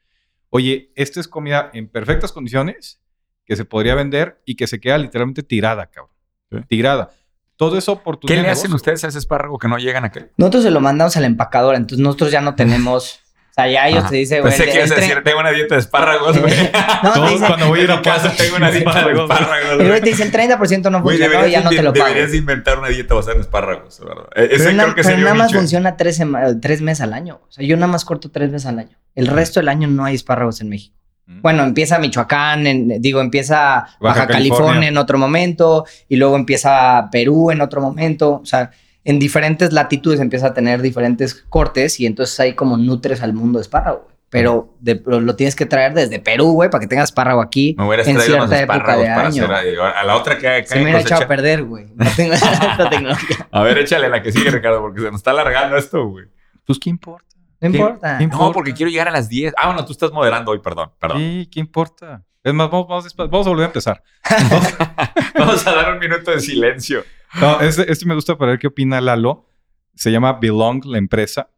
[0.50, 3.02] Oye, esta es comida en perfectas condiciones
[3.46, 6.14] que se podría vender y que se queda literalmente tirada, cabrón.
[6.52, 6.58] Sí.
[6.68, 7.12] Tirada.
[7.58, 8.42] Todo eso ¿Qué oportunidad.
[8.42, 8.76] le de hacen negocio.
[8.76, 10.32] ustedes a ese espárrago que no llegan a aquel?
[10.38, 13.22] Nosotros se lo mandamos a la empacadora, entonces nosotros ya no tenemos.
[13.58, 14.10] O sea, ya ellos Ajá.
[14.10, 14.52] te dicen, güey.
[14.54, 16.54] Pensé que ibas a decir, tengo una dieta de espárragos, güey.
[17.04, 19.30] No, te cuando voy a ir a casa tengo una dieta de espárragos.
[19.72, 20.02] el güey güey.
[20.02, 22.06] te dice el 30% no Güey, funcionó y ya no te lo pago.
[22.06, 24.26] deberías de inventar una dieta basada en espárragos, ¿verdad?
[24.36, 25.60] E- Pero, Ese na- creo que pero sería nada más nicho.
[25.60, 26.22] funciona tres,
[26.62, 27.40] tres meses al año.
[27.48, 28.98] O sea, yo nada más corto tres meses al año.
[29.16, 30.98] El resto del año no hay espárragos en México.
[31.28, 34.58] Bueno, empieza Michoacán, en- digo, empieza Baja, Baja California.
[34.66, 38.42] California en otro momento y luego empieza Perú en otro momento.
[38.44, 38.70] O sea,
[39.06, 43.60] en diferentes latitudes empieza a tener diferentes cortes y entonces hay como nutres al mundo
[43.60, 44.02] de espárrago.
[44.04, 44.16] güey.
[44.32, 47.74] Pero, de- pero lo tienes que traer desde Perú, güey, para que tengas espárrago aquí
[47.78, 49.56] Me hubieras en traído unos cierta época espárragos de para año.
[49.56, 51.86] hacer a, a la otra que Se me hubiera echado a perder, güey.
[51.96, 53.48] No tengo esta tecnología.
[53.52, 56.26] A ver, échale la que sigue, Ricardo, porque se nos está alargando esto, güey.
[56.66, 57.28] Pues, ¿qué importa?
[57.62, 58.18] No ¿Qué- importa.
[58.18, 59.54] qué No, porque quiero llegar a las 10.
[59.58, 61.20] Ah, bueno, tú estás moderando hoy, perdón, perdón.
[61.20, 62.24] Sí, ¿qué importa?
[62.46, 64.04] Es más, vamos, vamos, vamos a volver a empezar.
[65.36, 67.04] Vamos a dar un minuto de silencio.
[67.42, 69.50] No, este, este me gusta para ver qué opina Lalo.
[69.96, 71.50] Se llama Belong, la empresa.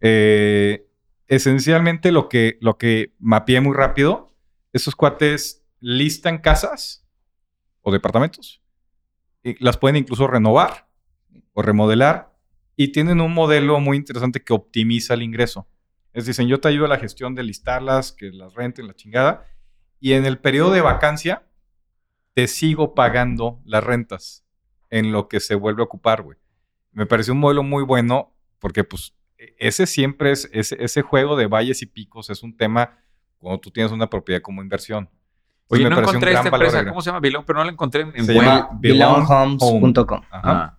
[0.00, 0.86] Eh,
[1.26, 4.32] esencialmente lo que, lo que mapeé muy rápido,
[4.72, 7.04] esos cuates listan casas
[7.82, 8.62] o departamentos.
[9.42, 10.88] Y las pueden incluso renovar
[11.52, 12.32] o remodelar.
[12.76, 15.66] Y tienen un modelo muy interesante que optimiza el ingreso.
[16.12, 19.44] Es decir, yo te ayudo a la gestión de listarlas, que las renten, la chingada.
[20.00, 21.42] Y en el periodo de vacancia,
[22.34, 24.44] te sigo pagando las rentas
[24.90, 26.38] en lo que se vuelve a ocupar, güey.
[26.92, 31.36] Me pareció un modelo muy bueno porque, pues, e- ese siempre es, ese, ese juego
[31.36, 32.98] de valles y picos es un tema
[33.38, 35.08] cuando tú tienes una propiedad como inversión.
[35.68, 36.84] Oye, me no encontré esta empresa.
[36.88, 37.20] ¿Cómo se llama?
[37.20, 38.42] Bilong, pero no la encontré en, Se web.
[38.46, 40.20] llama Belong belonghomes.com.
[40.30, 40.40] Ajá.
[40.42, 40.78] Ah.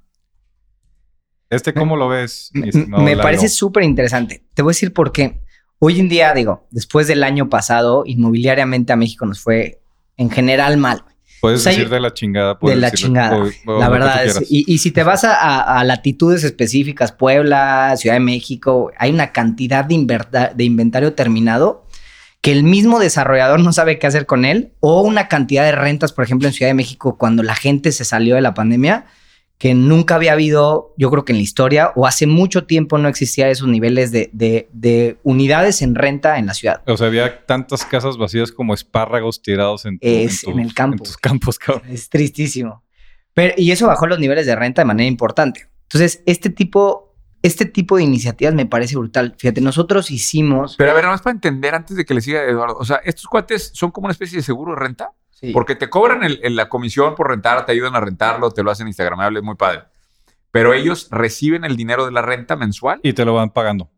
[1.49, 2.51] ¿Este cómo lo ves?
[2.53, 3.21] mi Me Lalo?
[3.23, 4.45] parece súper interesante.
[4.53, 5.41] Te voy a decir por qué.
[5.79, 9.79] Hoy en día, digo, después del año pasado, inmobiliariamente a México nos fue
[10.17, 11.03] en general mal.
[11.41, 12.57] Puedes o sea, decir de la chingada.
[12.61, 13.37] De la chingada.
[13.37, 14.51] o- o lo la verdad es.
[14.51, 19.11] Y, y si te vas a, a- a latitudes específicas, Puebla, Ciudad de México, hay
[19.11, 21.85] una cantidad de, inverta- de inventario terminado
[22.41, 26.11] que el mismo desarrollador no sabe qué hacer con él, o una cantidad de rentas,
[26.13, 29.05] por ejemplo, en Ciudad de México, cuando la gente se salió de la pandemia,
[29.59, 33.07] que nunca había habido, yo creo que en la historia, o hace mucho tiempo no
[33.09, 36.81] existía esos niveles de, de- de unidades en renta en la ciudad.
[36.87, 40.73] O sea, había tantas casas vacías como espárragos tirados en, tu- Es tu- en el
[40.73, 41.03] campo.
[41.03, 41.83] tus campos, cabrón.
[41.91, 42.83] Es tristísimo.
[43.33, 45.67] Pero, y eso bajó los niveles de renta de manera importante.
[45.83, 49.35] Entonces, este tipo, este tipo de iniciativas me parece brutal.
[49.37, 50.75] Fíjate, nosotros hicimos...
[50.77, 52.77] Pero a ver, nada más para entender antes de que le siga Eduardo.
[52.79, 55.11] O sea, estos cuates son como una especie de seguro de renta.
[55.39, 55.51] Sí.
[55.53, 58.71] Porque te cobran el- el- la comisión por rentar, te ayudan a rentarlo, te lo
[58.71, 59.83] hacen instagramable, muy padre.
[60.51, 62.99] Pero ellos reciben el dinero de la renta mensual.
[63.03, 63.89] Y te lo van pagando.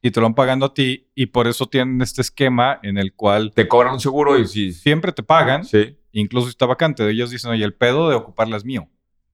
[0.00, 1.10] Y te lo van pagando a ti.
[1.14, 4.72] Y por eso tienen este esquema en el cual Te cobran un seguro y sí.
[4.72, 5.98] siempre te pagan, Sí.
[6.12, 7.08] incluso si está vacante.
[7.10, 8.88] Ellos dicen, oye, el pedo de ocuparla es mío.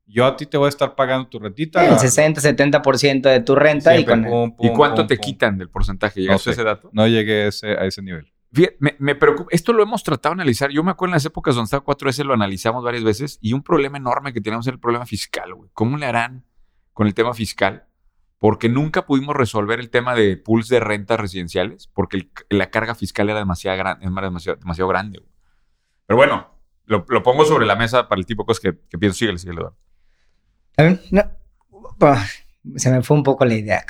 [0.07, 1.85] Yo a ti te voy a estar pagando tu rentita.
[1.85, 4.25] el la- 60, 70% de tu renta y con...
[4.25, 5.25] pum, ¿Y cuánto pum, te pum.
[5.25, 6.21] quitan del porcentaje?
[6.21, 6.61] ¿Llegaste No a sé.
[6.61, 6.91] ese dato?
[6.93, 8.32] No llegué a ese, a ese nivel.
[8.81, 9.49] Me, me preocupa.
[9.51, 10.71] Esto lo hemos tratado de analizar.
[10.71, 13.63] Yo me acuerdo en las épocas donde estaba 4S, lo analizamos varias veces y un
[13.63, 15.71] problema enorme que teníamos era el problema fiscal, güey.
[15.73, 16.45] ¿Cómo le harán
[16.93, 17.87] con el tema fiscal?
[18.39, 22.95] Porque nunca pudimos resolver el tema de pools de rentas residenciales porque el- la carga
[22.95, 25.21] fiscal era demasiado, gran- era demasiado, demasiado grande.
[25.21, 25.31] güey.
[26.07, 28.99] Pero bueno, lo, lo pongo sobre la mesa para el tipo de cosas que, que
[28.99, 29.17] pienso.
[29.19, 29.79] Síguele, síguele, Eduardo.
[31.11, 31.23] No,
[32.77, 33.85] se me fue un poco la idea.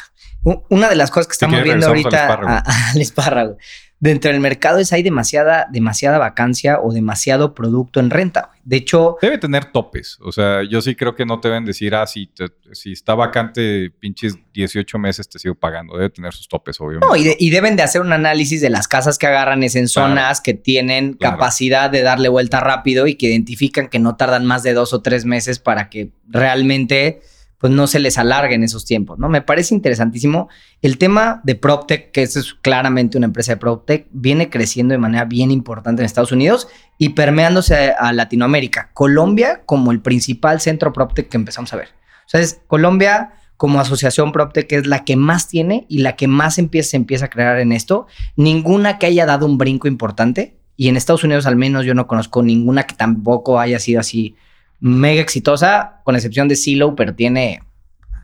[0.70, 2.27] Una de las cosas que estamos viendo ahorita
[2.94, 3.57] al espárrago.
[4.02, 8.46] Dentro del mercado es hay demasiada, demasiada vacancia o demasiado producto en renta.
[8.48, 8.60] güey.
[8.64, 10.18] De hecho, Debe tener topes.
[10.20, 13.14] O sea, yo sí creo que no te deben decir, ah, si, te- si está
[13.14, 15.96] vacante pinches 18 meses te sigo pagando.
[15.96, 17.06] Debe tener sus topes, obviamente.
[17.06, 19.76] no, y, de- y deben de hacer un análisis de las casas que agarran es
[19.76, 20.08] en Claro.
[20.10, 21.36] zonas que tienen Claro.
[21.36, 25.00] capacidad de darle vuelta rápido y que identifican que no tardan más de dos o
[25.00, 27.22] tres meses para que realmente
[27.62, 29.29] pues no se les alarguen esos tiempos, ¿no?
[29.29, 30.48] Me parece interesantísimo.
[30.83, 35.27] El tema de PropTech, que es claramente una empresa de PropTech, viene creciendo de manera
[35.27, 36.66] bien importante en Estados Unidos
[36.98, 38.90] y permeándose a, a Latinoamérica.
[38.94, 41.90] Colombia como el principal centro PropTech que empezamos a ver.
[42.27, 46.27] O sea, es Colombia como asociación PropTech es la que más tiene y la que
[46.27, 48.09] más empieza, se empieza a crear en esto.
[48.35, 50.57] Ninguna que haya dado un brinco importante.
[50.77, 54.35] Y en Estados Unidos al menos yo no conozco ninguna que tampoco haya sido así
[54.83, 57.62] mega exitosa, con excepción de Silo, pero tiene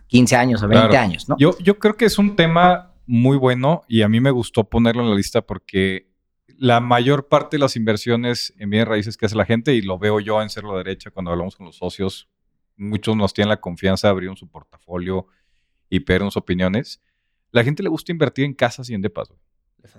[0.09, 1.05] 15 años o 20 Claro.
[1.05, 1.37] años, ¿no?
[1.39, 5.03] Yo, yo creo que es un tema muy bueno y a mí me gustó ponerlo
[5.03, 6.09] en la lista porque
[6.59, 9.99] la mayor parte de las inversiones en bienes raíces que hace la gente, y lo
[10.01, 12.29] veo yo en Cerro Derecha cuando hablamos con los socios,
[12.77, 15.29] muchos nos tienen la confianza de abrir su portafolio
[15.89, 17.01] y pedirnos opiniones.
[17.53, 19.41] La gente le gusta invertir en casas y en depas, güey.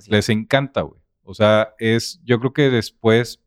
[0.10, 1.00] Les encanta, güey.
[1.24, 3.40] O sea, es, yo creo que después...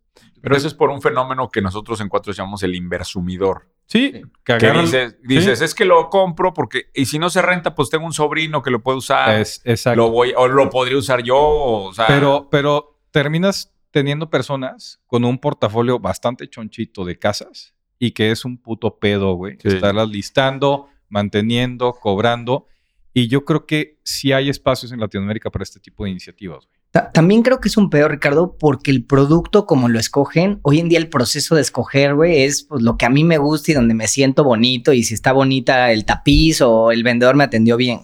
[0.42, 3.68] Pero eso es por un fenómeno que nosotros en cuatro llamamos el inversumidor.
[3.86, 7.90] Sí, que dices, dices, es que lo compro porque, y si no se renta, pues
[7.90, 9.38] tengo un sobrino que lo puede usar.
[9.38, 9.98] Es, exacto.
[9.98, 12.06] lo voy, o lo podría usar yo, o sea.
[12.08, 18.44] Pero, pero terminas teniendo personas con un portafolio bastante chonchito de casas y que es
[18.44, 19.58] un puto pedo, güey.
[19.60, 19.68] Sí.
[19.68, 22.66] Estarlas listando, manteniendo, cobrando.
[23.14, 26.81] Y yo creo que sí hay espacios en Latinoamérica para este tipo de iniciativas, güey.
[26.92, 30.78] Ta- También creo que es un peor, Ricardo, porque el producto como lo escogen, hoy
[30.78, 33.72] en día el proceso de escoger, güey, es pues, lo que a mí me gusta
[33.72, 37.44] y donde me siento bonito y si está bonita el tapiz o el vendedor me
[37.44, 38.02] atendió bien.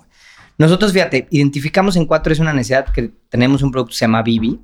[0.57, 4.23] Nosotros, fíjate, identificamos en cuatro es una necesidad que tenemos un producto que se llama
[4.23, 4.59] Vivi,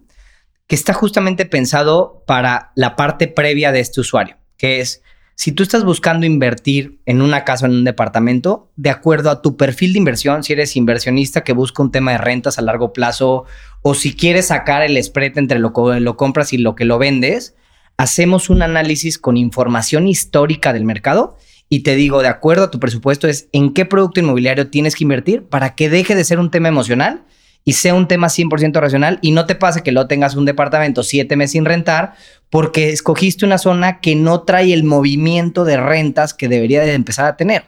[0.66, 5.02] que está justamente pensado para la parte previa de este usuario, que es
[5.36, 9.42] si tú estás buscando invertir en una casa o en un departamento, de acuerdo a
[9.42, 12.92] tu perfil de inversión, si eres inversionista que busca un tema de rentas a largo
[12.92, 13.44] plazo
[13.86, 16.96] o si quieres sacar el spread entre lo que lo compras y lo que lo
[16.96, 17.54] vendes,
[17.98, 21.36] hacemos un análisis con información histórica del mercado
[21.68, 25.04] y te digo, de acuerdo a tu presupuesto, es en qué producto inmobiliario tienes que
[25.04, 27.24] invertir para que deje de ser un tema emocional
[27.62, 31.02] y sea un tema 100% racional y no te pase que lo tengas un departamento
[31.02, 32.14] siete meses sin rentar
[32.48, 37.26] porque escogiste una zona que no trae el movimiento de rentas que debería de empezar
[37.26, 37.64] a tener.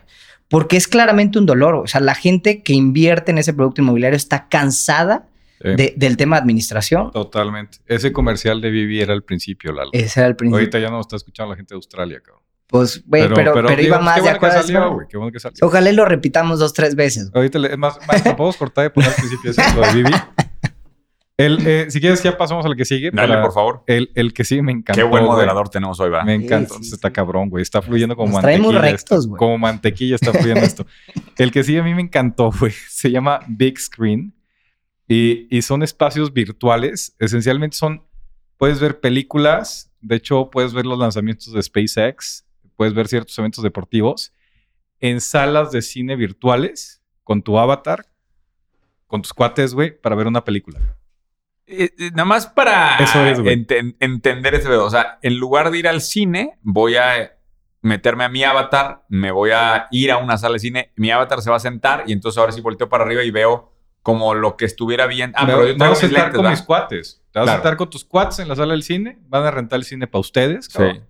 [0.48, 1.74] Porque es claramente un dolor.
[1.74, 5.28] O sea, la gente que invierte en ese producto inmobiliario está cansada
[5.60, 5.68] Sí.
[5.74, 7.10] de- del tema de administración.
[7.12, 7.78] Totalmente.
[7.86, 9.90] Ese comercial de Vivi era al principio, Lalo.
[9.92, 10.58] Ese era el principio.
[10.58, 12.42] Ahorita ya no está escuchando la gente de Australia, cabrón.
[12.68, 14.58] Pues, güey, pero, pero, iba más qué de bueno que acuerdo.
[14.58, 14.92] a salió, eso.
[14.94, 15.06] güey.
[15.08, 15.56] Qué bueno que salió.
[15.62, 17.30] Ojalá y lo repitamos dos, tres veces.
[17.32, 19.92] Ahorita, le- es más, más, ¿lo podemos cortar y poner al principio ese, lo de
[19.94, 20.10] Vivi?
[21.38, 23.10] El, eh, si quieres, ya pasamos al que sigue.
[23.12, 23.82] Dale, para- por favor.
[23.86, 24.98] El, el que sigue me encantó.
[24.98, 25.36] Qué buen güey.
[25.36, 26.24] moderador tenemos hoy, va.
[26.24, 26.74] Me encanta.
[26.78, 27.12] Sí, sí, está sí.
[27.12, 27.60] cabrón, güey.
[27.62, 28.92] Está fluyendo como Nos traemos mantequilla.
[28.92, 29.38] rectos, güey.
[29.38, 30.86] Como mantequilla está fluyendo esto.
[31.36, 32.72] El que sigue a mí me encantó, güey.
[32.88, 34.32] Se llama Big Screen.
[35.08, 37.14] Y, y son espacios virtuales.
[37.18, 38.04] Esencialmente son...
[38.56, 39.92] Puedes ver películas.
[40.00, 42.46] De hecho, puedes ver los lanzamientos de SpaceX.
[42.76, 44.32] Puedes ver ciertos eventos deportivos.
[45.00, 47.02] En salas de cine virtuales.
[47.22, 48.06] Con tu avatar.
[49.06, 50.00] Con tus cuates, güey.
[50.00, 50.80] Para ver una película.
[51.66, 53.40] Eh, eh, nada más para Eso es,
[54.00, 54.84] entender ese pedo.
[54.84, 57.36] O sea, en lugar de ir al cine, voy a
[57.82, 61.40] meterme a mi avatar, me voy a ir a una sala de cine, mi avatar
[61.40, 63.72] se va a sentar y entonces ahora sí volteo para arriba y veo
[64.06, 65.32] como lo que estuviera bien.
[65.34, 66.50] Ah, pero, yo Me traigo vas a estar lentes, con ¿va?
[66.50, 67.22] mis cuates.
[67.32, 67.50] Te vas Claro.
[67.50, 69.18] a sentar con tus cuates en la sala del cine.
[69.26, 70.68] Van a rentar el cine para ustedes.
[70.68, 70.98] cabrón.
[70.98, 71.02] Sí.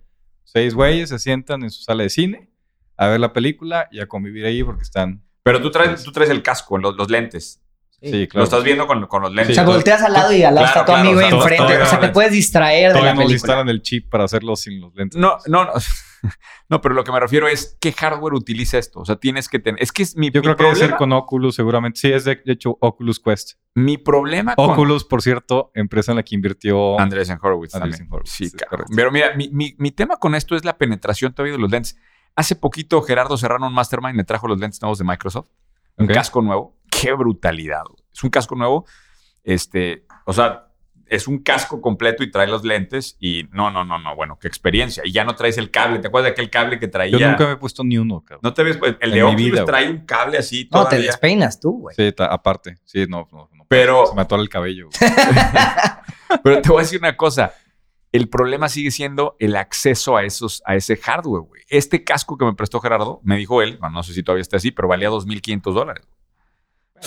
[0.44, 2.48] Seis güeyes se sientan en su sala de cine
[2.96, 5.22] a ver la película y a convivir ahí porque están.
[5.42, 7.60] Pero tú traes, tú traes el casco, los, los lentes.
[8.00, 8.44] Sí, Lo claro.
[8.44, 9.54] estás viendo con, con los O lentes.
[9.56, 11.56] sea, Sí, volteas al lado y al lado Claro, está tu claro, amigo o sea,
[11.56, 11.82] enfrente.
[11.82, 13.34] o sea, te puedes distraer de la no película.
[13.34, 15.20] instalan el chip para hacerlo sin los lentes.
[15.20, 15.72] No, no, no.
[16.68, 19.00] No, pero lo que me refiero es qué hardware utiliza esto.
[19.00, 19.82] O sea, tienes que tener.
[19.82, 22.00] Es que es mi, Yo mi creo que debe ser con Oculus, seguramente.
[22.00, 23.52] Sí, es de, de hecho Oculus Quest.
[23.74, 26.98] Mi problema con Oculus, por cierto, empresa en la que invirtió.
[26.98, 28.12] Andrés Horowitz Andrés también.
[28.12, 28.92] Horowitz, Sí, correcto.
[28.96, 31.96] Pero mira, mi, mi- mi tema con esto es la penetración todavía de los lentes.
[32.34, 35.48] Hace poquito Gerardo Serrano, un mastermind, me trajo los lentes nuevos de Microsoft.
[35.98, 36.78] Un casco nuevo.
[36.90, 37.82] Qué brutalidad.
[37.88, 38.02] güey.
[38.12, 38.84] Es un casco nuevo.
[39.44, 40.65] Este, o sea,
[41.08, 43.16] es un casco completo y trae los lentes.
[43.20, 44.14] Y no, no, no, no.
[44.16, 45.02] Bueno, qué experiencia.
[45.06, 45.98] Y ya no traes el cable.
[46.00, 47.18] ¿Te acuerdas de aquel cable que traía?
[47.18, 48.40] Yo nunca me he puesto ni uno, cabrón.
[48.42, 49.64] No te ves, pues, el En de mi Oculus güey.
[49.66, 51.94] trae un cable así No, te despeinas tú, güey.
[51.96, 52.78] Sí, ta- aparte.
[52.84, 53.64] Sí, no, no, no.
[53.68, 54.88] Pero- Se me atora el cabello.
[56.42, 57.52] Pero te voy a decir una cosa.
[58.12, 61.62] El problema sigue siendo el acceso a, esos, a ese hardware, güey.
[61.68, 64.56] Este casco que me prestó Gerardo, me dijo él, bueno, no sé si todavía está
[64.56, 66.06] así, pero valía 2.500 dólares.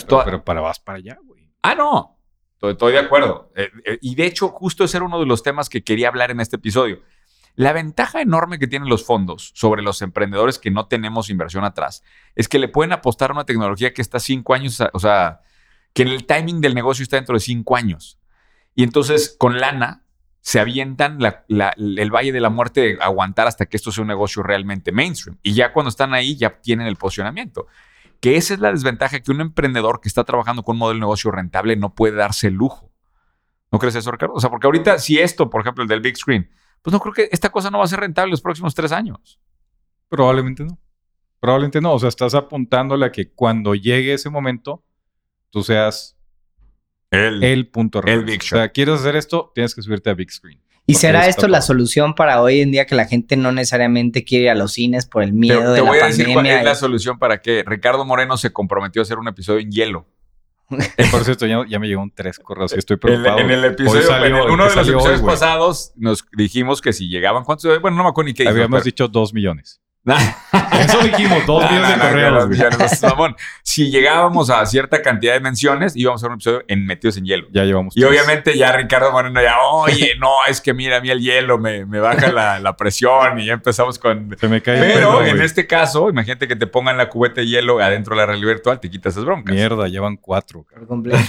[0.07, 1.49] Pero, pero para vas para allá, güey.
[1.63, 2.18] Ah, no.
[2.61, 3.51] Estoy, de acuerdo.
[3.55, 6.31] Eh, eh, y de hecho, justo ese era uno de los temas que quería hablar
[6.31, 7.01] en este episodio.
[7.55, 12.03] La ventaja enorme que tienen los fondos sobre los emprendedores que no tenemos inversión atrás
[12.35, 15.41] es que le pueden apostar a una tecnología que está cinco años, o sea,
[15.93, 18.19] que en el timing del negocio está dentro de cinco años.
[18.75, 20.03] Y entonces, con lana,
[20.41, 24.41] se avientan el valle de la muerte de aguantar hasta que esto sea un negocio
[24.41, 25.37] realmente mainstream.
[25.43, 27.67] Y ya cuando están ahí, ya tienen el posicionamiento.
[28.19, 31.01] Que esa es la desventaja que un emprendedor que está trabajando con un modelo de
[31.01, 32.91] negocio rentable no puede darse el lujo.
[33.71, 34.33] ¿No crees eso, Ricardo?
[34.33, 36.49] O sea, porque ahorita, si esto, por ejemplo, el del big screen,
[36.81, 39.39] pues no creo que esta cosa no va a ser rentable los próximos tres años.
[40.09, 40.79] Probablemente no.
[41.39, 41.93] Probablemente no.
[41.93, 44.83] O sea, estás apuntándole a que cuando llegue ese momento,
[45.49, 46.17] tú seas
[47.11, 50.31] El, el punto el big O sea, quieres hacer esto, tienes que subirte a Big
[50.31, 50.61] Screen.
[50.89, 54.45] ¿Y será esto la solución para hoy en día que la gente no necesariamente quiere
[54.45, 56.45] ir a los cines por el te, miedo te de voy la a decir cuál
[56.47, 60.07] es la solución para que Ricardo Moreno se comprometió a hacer un episodio en hielo.
[61.11, 63.39] Por cierto, ya, ya me llegó un tres correos estoy preocupado.
[63.39, 66.93] en el episodio, salió- en el- uno de los hoy, episodios pasados, nos dijimos que
[66.93, 67.81] si llegaban, ¿cuántos?
[67.81, 69.81] Bueno, no me acuerdo ni qué Habíamos pero- dicho dos millones.
[70.05, 72.49] Eso dijimos, dos No, no, de correos.
[73.03, 73.35] no.
[73.63, 77.25] Si llegábamos a cierta cantidad de menciones, íbamos a hacer un episodio en Metidos en
[77.25, 77.47] Hielo.
[77.51, 78.09] Ya llevamos Y tres.
[78.11, 81.85] obviamente ya Ricardo Moreno ya, oye, no, es que mira, a mí el hielo me,
[81.85, 84.35] me baja la, la presión y ya empezamos con...
[84.39, 87.47] Se me cae Pero pelo, en este caso, imagínate que te pongan la cubeta de
[87.47, 89.53] hielo adentro de la realidad virtual, te quitas esas broncas.
[89.53, 90.65] Mierda, llevan cuatro.
[90.73, 91.19] Por completo.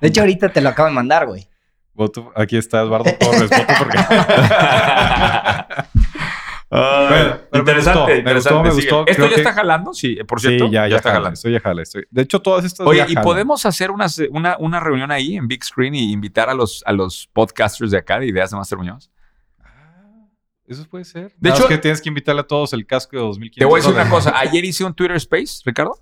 [0.00, 1.46] De hecho, ahorita te lo acabo de mandar, güey.
[1.92, 3.50] Voto, aquí está Eduardo Torres.
[3.50, 3.98] Voto porque.
[6.72, 8.58] Ah, Bueno, pero me interesante, gustó, me interesante.
[8.58, 8.92] gustó, me sigue.
[8.94, 9.10] gustó.
[9.10, 9.92] ¿Esto ya que- está jalando?
[9.94, 10.66] Sí, por cierto.
[10.66, 11.34] sí, ya, ya, está jala, jalando.
[11.34, 12.86] Estoy ya jala, estoy- De hecho, todas estas.
[12.86, 16.48] Oye, ya ¿y podemos hacer una, una, una reunión ahí en Big Screen y invitar
[16.48, 19.10] a los, a los podcasters de acá de Ideas de Master Muñoz?
[19.58, 20.26] Ah,
[20.68, 21.32] Eso puede ser.
[21.38, 23.58] De Nada hecho- más que tienes que invitarle a todos el casco de 2500.
[23.58, 24.38] Te voy a decir una cosa.
[24.38, 25.98] Ayer hice un Twitter Space, Ricardo.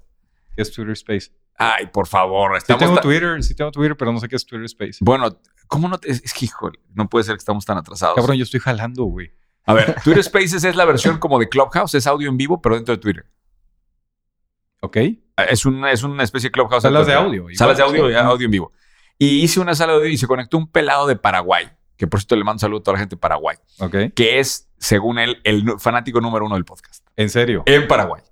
[0.54, 1.30] ¿Qué es Twitter Space?
[1.56, 2.60] Ay, por favor.
[2.60, 4.98] Sí tengo Twitter, sí tengo Twitter, pero no sé qué es Twitter Space.
[5.00, 6.10] Bueno, ¿cómo no te...
[6.10, 8.14] Es que, híjole, no puede ser que estamos tan atrasados.
[8.16, 9.32] Cabrón, yo estoy jalando, güey.
[9.66, 11.94] A ver, Twitter Spaces es la versión como de Clubhouse.
[11.94, 13.26] Es audio en vivo, pero dentro de Twitter.
[14.80, 14.96] ¿Ok?
[15.50, 16.82] Es una, es una especie de Clubhouse.
[16.82, 18.14] Salas de audio, igual, Salas de audio, sí.
[18.14, 18.72] audio en vivo.
[19.18, 21.68] Y hice una sala de audio y se conectó un pelado de Paraguay.
[21.96, 23.56] Que por cierto le mando un saludo a toda la gente de Paraguay.
[23.80, 23.96] ¿Ok?
[24.14, 27.04] Que es, según él, el fanático número uno del podcast.
[27.16, 27.64] En serio.
[27.66, 28.22] En Paraguay.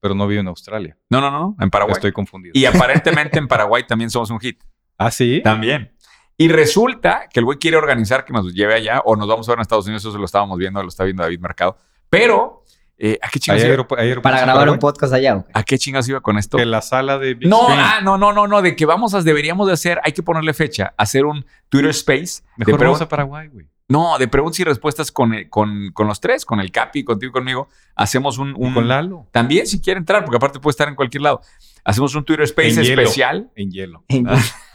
[0.00, 0.96] Pero no vivo en Australia.
[1.10, 1.94] No, no, no, en Paraguay.
[1.94, 2.52] Estoy confundido.
[2.56, 4.60] Y aparentemente en Paraguay también somos un hit.
[4.98, 5.42] ¿Ah, sí?
[5.44, 5.91] También.
[6.38, 9.52] Y resulta que el güey quiere organizar que nos lleve allá o nos vamos a
[9.52, 10.04] ver en Estados Unidos.
[10.04, 11.76] Eso lo estábamos viendo, lo está viendo David Mercado.
[12.10, 12.64] Pero,
[12.98, 14.22] eh, ¿a qué ¿Hay chingados iba?
[14.22, 15.44] Para grabar un podcast allá.
[15.54, 16.56] ¿A qué chingados iba con esto?
[16.56, 19.22] Que la sala de Big No, ah, no, no, no, no, de que vamos a,
[19.22, 22.42] deberíamos de hacer, hay que ponerle fecha, hacer un Twitter Space.
[22.56, 23.66] de Mejor vamos pregun- a Paraguay, güey.
[23.88, 27.28] No, de preguntas y respuestas con, el- con, con los tres, con el Capi, contigo
[27.30, 27.68] y conmigo.
[27.94, 28.54] Hacemos un...
[28.56, 29.26] un- Con Lalo.
[29.32, 31.42] También si quiere entrar, porque aparte puede estar en cualquier lado.
[31.84, 33.02] Hacemos un Twitter Space En hielo.
[33.02, 33.50] especial.
[33.54, 34.04] En hielo.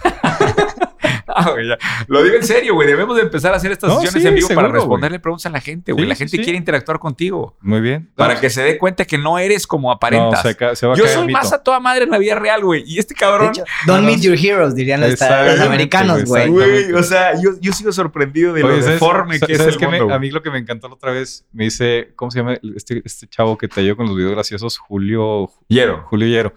[1.54, 1.67] Güey.
[2.08, 2.88] Lo digo en serio, güey.
[2.88, 5.50] Debemos de empezar a hacer estas No, sesiones sí, en vivo para responderle preguntas a
[5.50, 6.06] la gente, güey.
[6.06, 6.43] Sí, la gente sí.
[6.43, 7.56] quiere interactuar contigo.
[7.62, 8.10] Muy bien.
[8.15, 10.41] Para No, que se dé cuenta que no eres como no, aparentas.
[10.41, 11.38] se, ca- se va a Yo soy mito.
[11.39, 12.84] más a toda madre en la vida real, güey.
[12.86, 13.50] Y este cabrón...
[13.50, 18.54] hecho, don't meet your heroes, dirían los, americanos, güey, o sea, yo, yo sigo sorprendido
[18.54, 20.13] de Oye, lo ¿sabes- deforme que es ¿sabes el qué me- mundo.
[20.13, 23.02] A mí lo que me encantó la otra vez, me dice, ¿cómo se llama este,
[23.06, 24.78] este chavo que te ayudó con los videos graciosos?
[24.78, 26.04] Julio, Hiero.
[26.08, 26.54] Julio Hierro.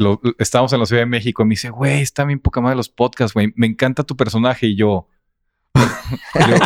[0.00, 2.76] Lo- estábamos en la Ciudad de México y me dice, güey, está bien poca madre
[2.76, 3.52] los podcasts, güey.
[3.54, 4.66] Me encanta tu personaje.
[4.68, 5.08] Y yo,
[5.74, 6.56] yo,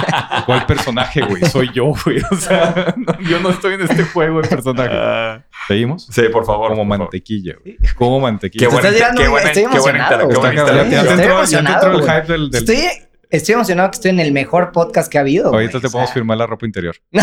[0.46, 1.44] ¿cuál personaje, güey?
[1.46, 2.22] Soy yo, güey.
[2.30, 5.42] O sea, no, yo no estoy en este juego de personaje.
[5.66, 6.06] ¿Seguimos?
[6.06, 6.70] sí, por favor.
[6.70, 7.76] Como por mantequilla, güey.
[7.96, 8.66] Como mantequilla.
[8.66, 10.08] Qué Te buena, estás tirando qué buena, estoy qué buena,
[11.92, 12.50] el hype del...
[12.50, 12.78] del- Estoy,
[13.30, 15.52] estoy emocionado que estoy en el mejor podcast que ha habido.
[15.52, 16.94] Ahorita te O podemos firmar la ropa interior.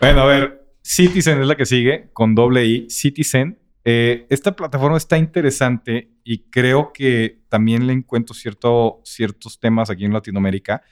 [0.00, 3.58] Bueno, a ver, Citizen es la que sigue, con doble I, Citizen.
[3.88, 10.04] Eh, esta plataforma está interesante y creo que también le encuentro cierto, ciertos temas aquí
[10.04, 10.82] en Latinoamérica.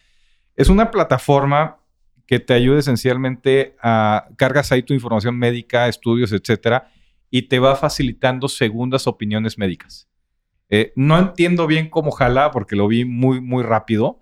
[0.55, 1.81] Es una plataforma
[2.25, 6.89] que te ayuda esencialmente a cargas ahí tu información médica, estudios, etcétera,
[7.31, 10.09] y te va facilitando segundas opiniones médicas.
[10.69, 14.21] Eh, no entiendo bien cómo jala porque lo vi muy, muy rápido,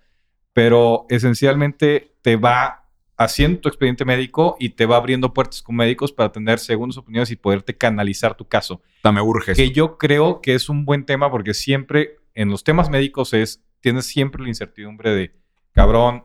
[0.55, 2.82] pero esencialmente te va
[3.25, 7.31] haciendo tu expediente médico y te va abriendo puertas con médicos para tener segundas opiniones
[7.31, 8.83] y poderte canalizar tu caso.
[9.03, 9.55] Puta, Me urge.
[9.55, 13.63] Que yo creo que es un buen tema porque siempre en los temas médicos es,
[13.81, 15.35] tienes siempre la incertidumbre de,
[15.73, 16.25] cabrón,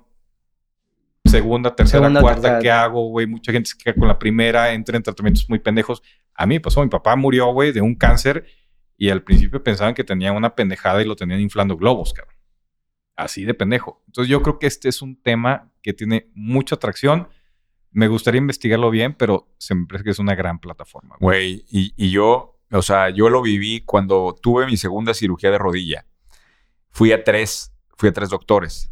[1.26, 2.60] segunda, tercera, Segunda, cuarta, tercera.
[2.62, 3.28] ¿qué hago, güey?
[3.28, 6.02] Mucha gente se queda con la primera, entra en tratamientos muy pendejos.
[6.34, 8.46] A mí me pasó, mi papá murió, güey, de un cáncer
[8.98, 12.36] y al principio pensaban que tenía una pendejada y lo tenían inflando globos, cabrón.
[13.16, 14.04] Así de pendejo.
[14.08, 17.28] Entonces yo creo que este es un tema que tiene mucha atracción.
[17.92, 21.16] Me gustaría investigarlo bien, pero se me parece que es una gran plataforma.
[21.20, 21.66] güey.
[21.70, 26.06] Y, y yo o sea, yo lo viví cuando tuve mi segunda cirugía de rodilla.
[26.92, 28.92] Fui a tres, fui a tres doctores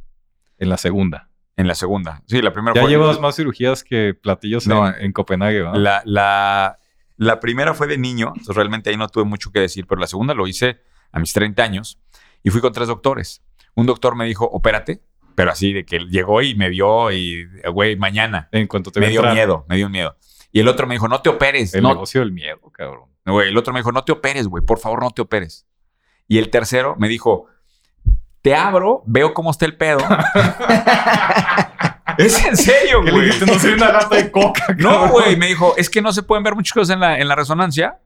[0.58, 1.30] En la segunda.
[1.58, 2.24] en la segunda.
[2.28, 2.90] Sí, la primera Ya fue...
[2.90, 5.76] llevas más cirugías que platillos No, en, en Copenhague, ¿verdad?
[5.76, 6.78] La, la,
[7.18, 10.08] la primera fue de niño, entonces realmente ahí no tuve mucho que decir, pero la
[10.08, 10.80] segunda lo hice
[11.12, 12.00] a mis 30 años
[12.44, 13.44] y fui con tres doctores.
[13.74, 15.02] Un doctor me dijo, opérate,
[15.36, 18.50] pero así de que llegó y me vio y, güey, mañana.
[18.52, 20.16] En cuanto te Me dio entrar, miedo, me dio miedo.
[20.52, 21.74] Y el otro me dijo, no te operes.
[21.74, 23.10] El no, negocio del miedo, cabrón.
[23.26, 25.66] Güey, el otro me dijo, no te operes, güey, por favor, no te operes.
[26.28, 27.48] Y el tercero me dijo,
[28.42, 30.00] te abro, veo cómo está el pedo.
[32.18, 33.26] es en serio, ¿Qué le güey.
[33.26, 33.46] dijiste?
[33.46, 35.10] No soy una lata de coca, No, cabrón.
[35.12, 37.36] güey, me dijo, es que no se pueden ver muchas cosas en la, en la
[37.36, 38.00] resonancia.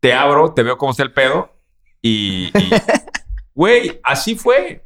[0.00, 1.54] Te abro, te veo cómo está el pedo.
[2.02, 2.70] Y, y-
[3.54, 4.84] güey, así fue.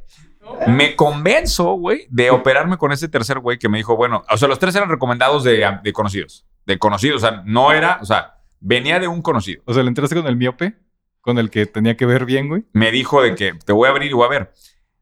[0.67, 4.47] Me convenzo, güey, de operarme con ese tercer güey que me dijo, bueno, o sea,
[4.47, 6.45] los tres eran recomendados de, de conocidos.
[6.65, 9.61] De conocidos, o sea, no era, o sea, venía de un conocido.
[9.65, 10.75] O sea, ¿le entraste con el miope?
[11.21, 12.63] Con el que tenía que ver bien, güey.
[12.73, 14.53] Me dijo de que te voy a abrir y voy a ver.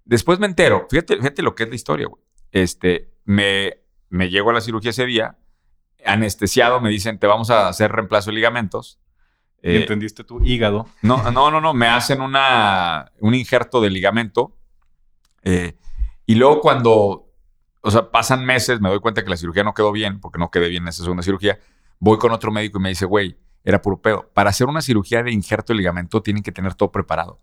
[0.05, 2.21] Después me entero, fíjate, fíjate lo que es la historia, güey.
[2.51, 3.77] Este, me,
[4.09, 5.37] me llego a la cirugía ese día,
[6.05, 8.99] anestesiado, me dicen, te vamos a hacer reemplazo de ligamentos.
[9.61, 10.87] Y Eh, entendiste tu hígado.
[11.01, 14.56] no, no, no, no, me hacen una, un injerto de ligamento.
[15.49, 15.75] Eh,
[16.25, 17.29] y luego cuando,
[17.81, 20.51] o sea, pasan meses, me doy cuenta que la cirugía no quedó bien, porque no
[20.51, 21.57] quedé bien en esa segunda cirugía.
[21.99, 24.29] Voy con otro médico y me dice, güey, era puro pedo.
[24.33, 27.39] Para hacer una cirugía de injerto de ligamento tienen que tener todo preparado.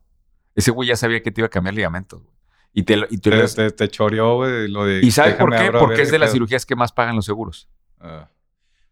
[0.55, 2.23] Ese güey ya sabía que te iba a cambiar ligamentos.
[2.23, 2.35] güey.
[2.73, 5.01] Y te, lo- y te Te, lo- te, te choreó, güey, lo de...
[5.03, 5.71] ¿Y sabes por qué?
[5.73, 7.69] Porque es de las cirugías que más pagan los seguros.
[8.01, 8.29] Ah.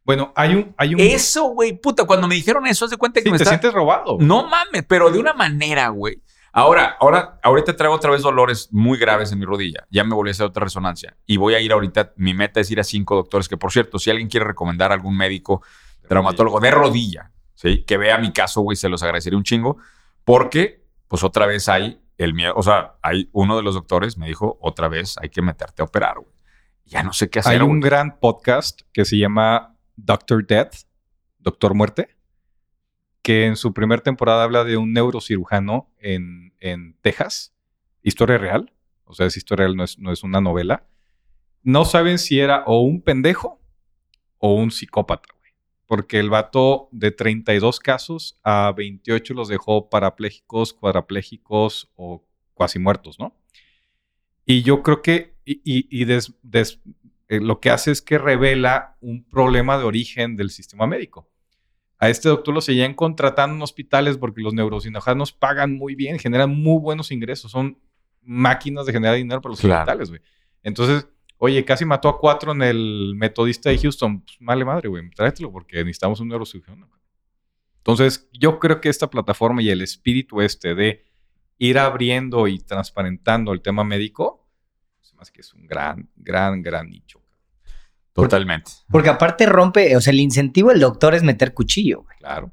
[0.04, 0.74] Bueno, hay un...
[0.78, 3.36] Hay un Eso, güey, puta, cuando me dijeron eso, haz de cuenta que Sí, me
[3.38, 3.50] te está...
[3.56, 4.16] sientes robado.
[4.20, 6.22] No mames, pero de una manera, güey.
[6.54, 9.86] Ahora, ahora, ahorita traigo otra vez dolores muy graves en mi rodilla.
[9.90, 11.16] Ya me volví a hacer otra resonancia.
[11.24, 13.98] Y voy a ir ahorita, mi meta es ir a cinco doctores, que por cierto,
[13.98, 15.62] si alguien quiere recomendar a algún médico
[16.06, 17.84] traumatólogo de rodilla, ¿sí?
[17.84, 19.78] Que vea mi caso, güey, se los agradecería un chingo.
[20.24, 22.52] Porque, pues otra vez hay el miedo.
[22.54, 25.86] O sea, hay uno de los doctores me dijo, otra vez hay que meterte a
[25.86, 26.32] operar, güey.
[26.84, 27.52] Ya no sé qué hacer.
[27.52, 27.80] Hay un güey.
[27.80, 30.74] gran podcast que se llama Doctor Death,
[31.38, 32.08] Doctor Muerte,
[33.22, 37.54] que en su primera temporada habla de un neurocirujano en, en Texas,
[38.02, 38.72] historia real,
[39.04, 40.86] o sea, es historia real, no es, no es una novela.
[41.62, 43.60] No saben si era o un pendejo
[44.38, 45.52] o un psicópata, güey.
[45.86, 53.18] Porque el vato de 32 casos a 28 los dejó parapléjicos, cuadraplégicos o cuasi muertos,
[53.20, 53.36] ¿no?
[54.46, 56.80] Y yo creo que y, y- des- des-
[57.28, 61.28] eh, lo que hace es que revela un problema de origen del sistema médico.
[62.02, 66.50] A este doctor lo seguían contratando en hospitales porque los neurocirujanos pagan muy bien, generan
[66.50, 67.78] muy buenos ingresos, son
[68.22, 69.82] máquinas de generar dinero para los Claro.
[69.82, 70.20] hospitales, güey.
[70.64, 71.06] Entonces,
[71.38, 74.22] oye, casi mató a cuatro en el metodista de Houston.
[74.22, 76.90] Pues, vale madre, güey, tráetelo porque necesitamos un neurocirujano.
[77.76, 81.04] Entonces, yo creo que esta plataforma y el espíritu este de
[81.58, 84.48] ir abriendo y transparentando el tema médico,
[85.18, 87.21] hace que es un gran, gran, gran nicho.
[88.14, 88.70] Totalmente.
[88.90, 92.52] Porque aparte rompe, o sea, el incentivo del doctor es meter cuchillo, güey, Claro.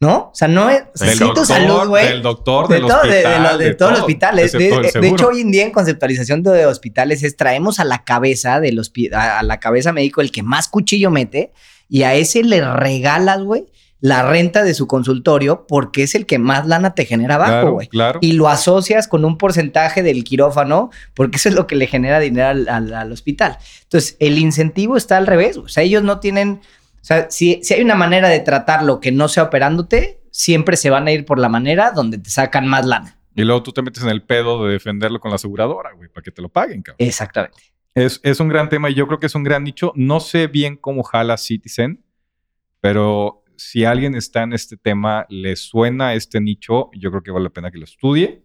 [0.00, 0.30] ¿no?
[0.32, 0.84] O sea, no es.
[0.94, 2.06] Del sí, tu doctor, salud, güey.
[2.06, 3.58] Del doctor, De, del todo, de, de hospital.
[3.58, 4.52] de todos los todo, hospitales.
[4.52, 5.12] De, el de seguro.
[5.14, 8.80] hecho, hoy en día en conceptualización de hospitales es traemos a la cabeza del
[9.12, 11.52] a, a la cabeza médico el que más cuchillo mete
[11.88, 13.66] y a ese le regalas, güey,
[14.00, 17.72] la renta de su consultorio porque es el que más lana te genera abajo, Claro,
[17.72, 17.86] güey.
[17.88, 18.18] claro.
[18.22, 22.20] Y lo asocias con un porcentaje del quirófano porque eso es lo que le genera
[22.20, 23.58] dinero al, al- al hospital.
[23.82, 25.56] Entonces, el incentivo está al revés.
[25.56, 26.60] O sea, ellos no tienen...
[27.00, 30.90] O sea, si, si hay una manera de tratarlo que no sea operándote, siempre se
[30.90, 33.18] van a ir por la manera donde te sacan más lana.
[33.34, 36.22] Y luego tú te metes en el pedo de defenderlo con la aseguradora, güey, para
[36.22, 37.06] que te lo paguen, cabrón.
[37.08, 37.58] Exactamente.
[37.94, 39.92] Es, es un gran tema y yo creo que es un gran nicho.
[39.96, 42.04] No sé bien cómo jala Citizen,
[42.80, 47.44] pero si alguien está en este tema, le suena este nicho, yo creo que vale
[47.44, 48.44] la pena que lo estudie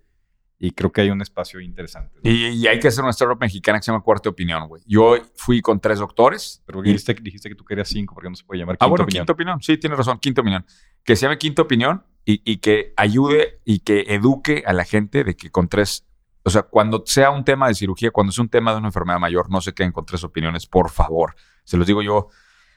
[0.60, 2.20] y creo que hay un espacio interesante.
[2.24, 2.30] ¿no?
[2.30, 4.82] Y, y hay que hacer una startup mexicana que se llama Cuarta Opinión, güey.
[4.86, 6.64] Yo fui con tres doctores.
[6.66, 8.90] Pero y- dijiste, dijiste que tú querías cinco, porque no se puede llamar Ah, quinta
[8.90, 9.22] bueno, opinión.
[9.24, 9.62] quinta opinión.
[9.62, 10.66] Sí, tienes razón, quinta opinión.
[11.04, 15.24] Que se llame quinta opinión y, y que ayude y que eduque a la gente
[15.26, 16.08] de que con tres,
[16.44, 19.20] o sea, cuando sea un tema de cirugía, cuando es un tema de una enfermedad
[19.20, 21.36] mayor, no se queden con tres opiniones, por favor.
[21.66, 22.30] Se los digo yo.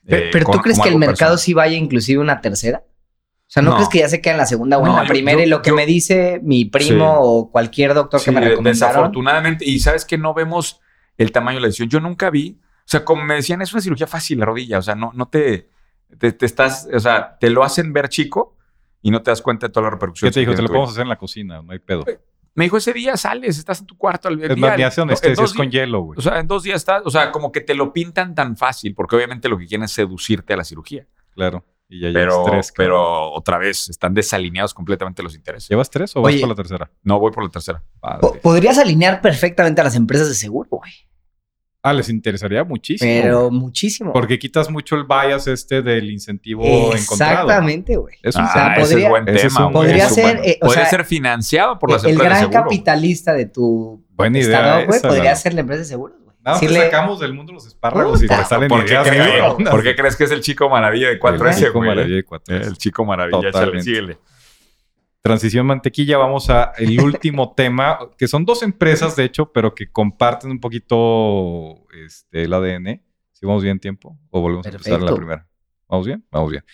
[0.06, 1.38] Pero, eh, pero tú crees que el mercado personal.
[1.38, 2.84] sí vaya inclusive una tercera?
[2.86, 3.76] O sea, ¿no, No.
[3.76, 5.38] crees que ya se queda en la segunda o en No, la primera?
[5.38, 7.18] yo- y lo que yo- me dice mi primo Sí.
[7.20, 8.88] o cualquier doctor Sí, que me recomendaron.
[8.94, 9.64] desafortunadamente.
[9.64, 10.80] Y sabes que no vemos
[11.16, 11.88] el tamaño de la lesión.
[11.88, 14.78] Yo nunca vi, o sea, como me decían, es una cirugía fácil la rodilla.
[14.78, 15.70] O sea, no, no te,
[16.18, 18.56] te, te estás, o sea, te lo hacen ver chico
[19.02, 20.28] y no te das cuenta de toda la repercusión.
[20.30, 20.54] ¿Qué te dijo?
[20.54, 22.04] Te lo podemos hacer en la cocina, no hay pedo.
[22.56, 24.28] Me dijo, ese día sales, estás en tu cuarto.
[24.28, 26.18] El Es día- más, ni hace anestesia, dos es con días- hielo, güey.
[26.18, 28.94] O sea, en dos días estás, o sea, como que te lo pintan tan fácil,
[28.94, 31.06] porque obviamente lo que quieren es seducirte a la cirugía.
[31.34, 31.64] Claro.
[31.88, 32.72] Y ya llevas Pero, tres.
[32.72, 32.74] cabrón.
[32.74, 35.68] pero otra vez, están desalineados completamente los intereses.
[35.68, 36.90] ¿Llevas tres o vas por la tercera?
[37.04, 37.82] No, voy por la tercera.
[38.00, 38.40] Padre.
[38.42, 40.92] Podrías alinear perfectamente a las empresas de seguro, güey.
[41.88, 43.10] Ah, les interesaría muchísimo.
[43.22, 44.12] Pero muchísimo.
[44.12, 46.64] Porque quitas mucho el bias este del incentivo
[46.94, 47.42] encontrado.
[47.42, 48.16] Exactamente, güey.
[48.22, 49.66] Es un Ah, sea, ese podría- es buen es tema.
[49.66, 52.30] un- podría Es un ser, eh, o podría sea, ser financiado por las el empresas
[52.38, 52.64] gran de seguro.
[52.70, 56.36] capitalista de tu Buena idea estado, güey, podría ser la empresa de seguros, güey.
[56.44, 59.08] Nada te Decirle, sacamos del mundo los espárragos y Puta, te salen ¿Por qué, ideas
[59.08, 59.70] cabronas.
[59.70, 62.66] por qué crees que es el chico maravilla de 4S, El chico maravilla de 4S.
[62.68, 63.82] El chico maravilla.
[63.82, 64.18] Síguele.
[65.26, 69.90] Transición mantequilla, vamos a el último tema, que son dos empresas, de hecho, pero que
[69.90, 73.02] comparten un poquito este, el ADN.
[73.32, 75.48] Si vamos bien tiempo, o volvemos a empezar la primera.
[75.88, 76.24] ¿Vamos bien?
[76.30, 76.64] Vamos bien.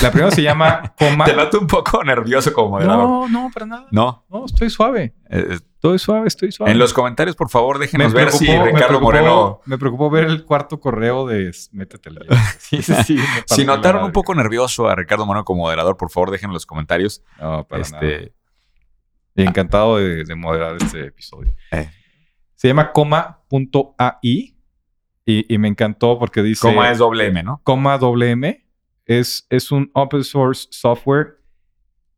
[0.00, 1.24] La primera se llama Coma.
[1.26, 3.04] Te noto un poco nervioso como moderador.
[3.04, 3.86] No, no, para nada.
[3.90, 4.24] No.
[4.30, 5.14] No, estoy suave.
[5.30, 6.70] Eh, Estoy suave, estoy suave.
[6.70, 9.60] en los comentarios, por favor, déjenos ver si preocupó- me Ricardo preocupó- Moreno.
[9.66, 12.28] Me preocupó ver el cuarto correo de métete al día.
[12.60, 13.18] Sí, sí, sí.
[13.46, 16.66] Si notaron un poco nervioso a Ricardo Moreno como moderador, por favor, déjenlo en los
[16.66, 17.24] comentarios.
[17.40, 18.00] No, para nada.
[18.06, 18.32] Este,
[19.34, 21.52] Y encantado de, de moderar este episodio.
[21.72, 21.90] Eh.
[22.54, 24.56] Se llama coma.ai
[25.24, 26.60] y, y me encantó porque dice...
[26.62, 27.60] ¿Cómo es doble M, no?
[27.64, 28.64] Coma WM
[29.06, 31.38] es, es un open source software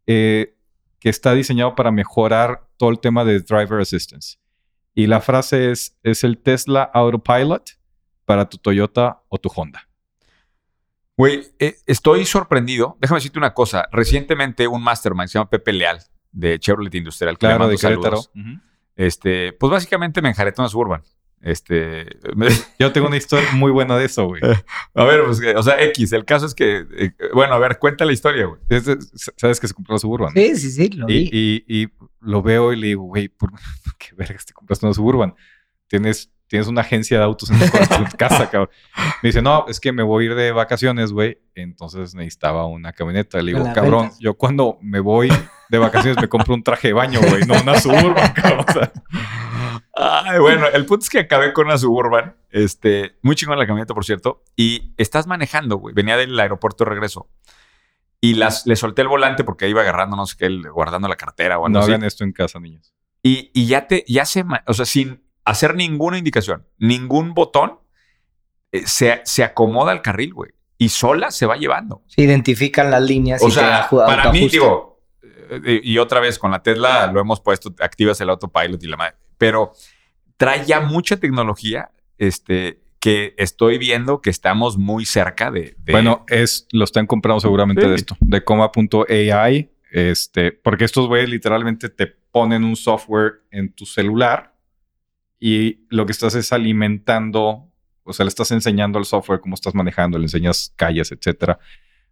[0.06, 0.54] eh,
[1.00, 4.38] que está diseñado para mejorar todo el tema de driver assistance.
[4.94, 7.70] Y la frase es, es el Tesla Autopilot
[8.24, 9.88] para tu Toyota o tu Honda.
[11.16, 12.96] Güey, eh, estoy sorprendido.
[13.00, 13.88] Déjame decirte una cosa.
[13.92, 16.00] Recientemente un mastermind se llama Pepe Leal
[16.32, 17.38] de Chevrolet Industrial.
[17.38, 18.16] que le Claro, mando de Querétaro.
[18.22, 18.60] saludos.
[18.96, 21.02] Este, pues básicamente me enjaretó una Suburban.
[21.44, 24.40] Este, me- Yo tengo una historia muy buena de eso, güey.
[24.94, 26.12] a ver, pues, que- o sea, X.
[26.14, 28.60] El caso es que, eh, bueno, a ver, cuenta la historia, güey.
[29.36, 30.32] Sabes que se compró la Suburban.
[30.32, 31.28] Sí, sí, sí, lo vi.
[31.30, 31.88] Y, y- y
[32.20, 33.50] lo veo y le digo, güey, ¿por
[33.98, 35.34] qué vergas te compraste una Suburban?
[35.86, 38.70] Tienes, tienes una agencia de autos en tu, casa, cabrón.
[39.22, 41.38] Me dice, no, es que me voy a ir de vacaciones, güey.
[41.54, 43.40] Entonces necesitaba una camioneta.
[43.42, 45.28] Le digo, cabrón, yo cuando me voy
[45.68, 48.64] de vacaciones me compro un traje de baño, güey, no una Suburban, cabrón.
[48.66, 48.92] O sea,
[49.96, 52.36] Ay, bueno, el punto es que acabé con una Suburban.
[52.50, 54.42] Este, muy chingón la camioneta, por cierto.
[54.56, 55.94] Y estás manejando, güey.
[55.94, 57.28] Venía del aeropuerto de regreso.
[58.20, 61.58] Y las, le solté el volante porque iba agarrando, no sé qué, guardando la cartera
[61.58, 61.92] o algo no así.
[61.92, 62.94] hagan esto en casa, niños.
[63.22, 67.78] Y, y ya te, ya se, o sea, sin hacer ninguna indicación, ningún botón,
[68.72, 70.52] eh, se, se acomoda al carril, güey.
[70.78, 72.02] Y sola se va llevando.
[72.06, 76.18] Se identifican las líneas O y te sea, aju- para mí, digo, eh, y otra
[76.20, 79.16] vez con la Tesla lo hemos puesto, activas el autopilot y la madre.
[79.38, 79.72] Pero
[80.36, 85.74] trae ya mucha tecnología, este, que estoy viendo que estamos muy cerca de.
[85.78, 87.88] de- Bueno, es, lo están comprando seguramente Sí.
[87.88, 93.84] de esto, de coma.ai, este, porque estos güeyes literalmente te ponen un software en tu
[93.86, 94.54] celular
[95.38, 97.70] y lo que estás es alimentando,
[98.02, 101.58] o sea, le estás enseñando al software cómo estás manejando, le enseñas calles, etcétera.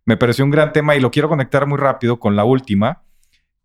[0.05, 3.03] Me pareció un gran tema y lo quiero conectar muy rápido con la última,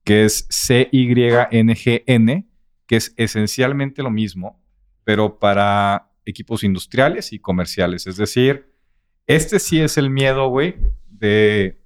[0.04, 2.48] que es CYNGN,
[2.88, 4.64] que es esencialmente lo mismo,
[5.04, 8.08] pero para equipos industriales y comerciales.
[8.08, 8.74] Es decir,
[9.28, 10.76] este sí es el miedo, güey,
[11.08, 11.80] de.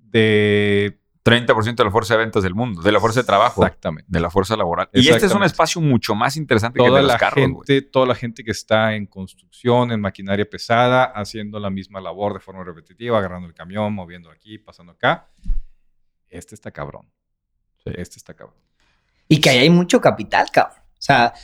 [0.00, 0.94] de.
[1.24, 4.06] 30% de la fuerza de ventas del mundo, de la fuerza de trabajo, Exactamente.
[4.08, 4.88] de la fuerza laboral.
[4.94, 7.82] Y este es un espacio mucho más interesante que el de los la carros, gente,
[7.82, 12.40] toda la gente que está en construcción, en maquinaria pesada, haciendo la misma labor de
[12.40, 15.28] forma repetitiva, agarrando el camión, moviendo aquí, pasando acá.
[16.30, 17.06] Este está cabrón.
[17.84, 18.67] Este está cabrón.
[19.28, 20.78] Y que ahí hay mucho capital, cabrón.
[20.78, 21.34] O sea,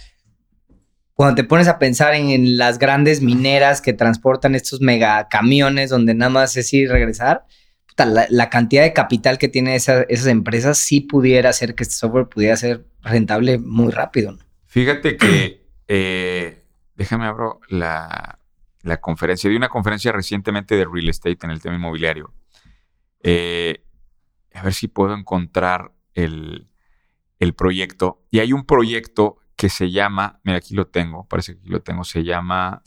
[1.15, 6.15] cuando te pones a pensar en, las grandes mineras que transportan estos mega camiones donde
[6.15, 7.45] nada más es ir y regresar,
[7.87, 11.95] puta, la, cantidad de capital que tienen esa- esas empresas sí pudiera hacer que este
[11.95, 14.33] software pudiera ser rentable muy rápido.
[14.33, 14.39] ¿no?
[14.67, 16.65] Fíjate que, eh,
[16.97, 18.41] déjame abro la,
[18.83, 19.49] la conferencia.
[19.49, 22.33] Di una conferencia recientemente de real estate en el tema inmobiliario.
[23.23, 23.85] Eh,
[24.53, 26.69] a ver si puedo encontrar el,
[27.45, 28.25] el proyecto.
[28.31, 31.81] Y hay un proyecto que se llama, mira, aquí lo tengo, parece que aquí lo
[31.83, 32.83] tengo, se llama,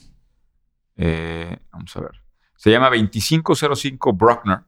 [0.96, 2.22] eh, vamos a ver,
[2.56, 4.60] se llama 2505 Bruckner.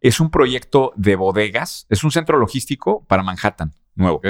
[0.00, 4.20] Es un proyecto de bodegas, es un centro logístico para Manhattan, nuevo.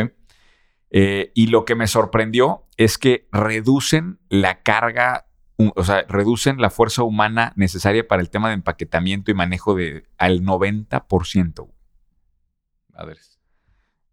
[0.91, 6.69] Eh, y lo que me sorprendió es que reducen la carga, o sea, reducen la
[6.69, 11.73] fuerza humana necesaria para el tema de empaquetamiento y manejo de al 90%.
[12.91, 13.41] Madres.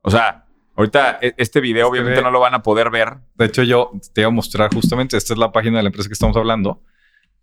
[0.02, 0.49] O sea,
[0.80, 3.18] ahorita e- este video Es que obviamente ve- no lo van a poder ver.
[3.36, 6.10] De hecho, yo te voy a mostrar justamente, esta es la página de la empresa
[6.10, 6.84] que estamos hablando.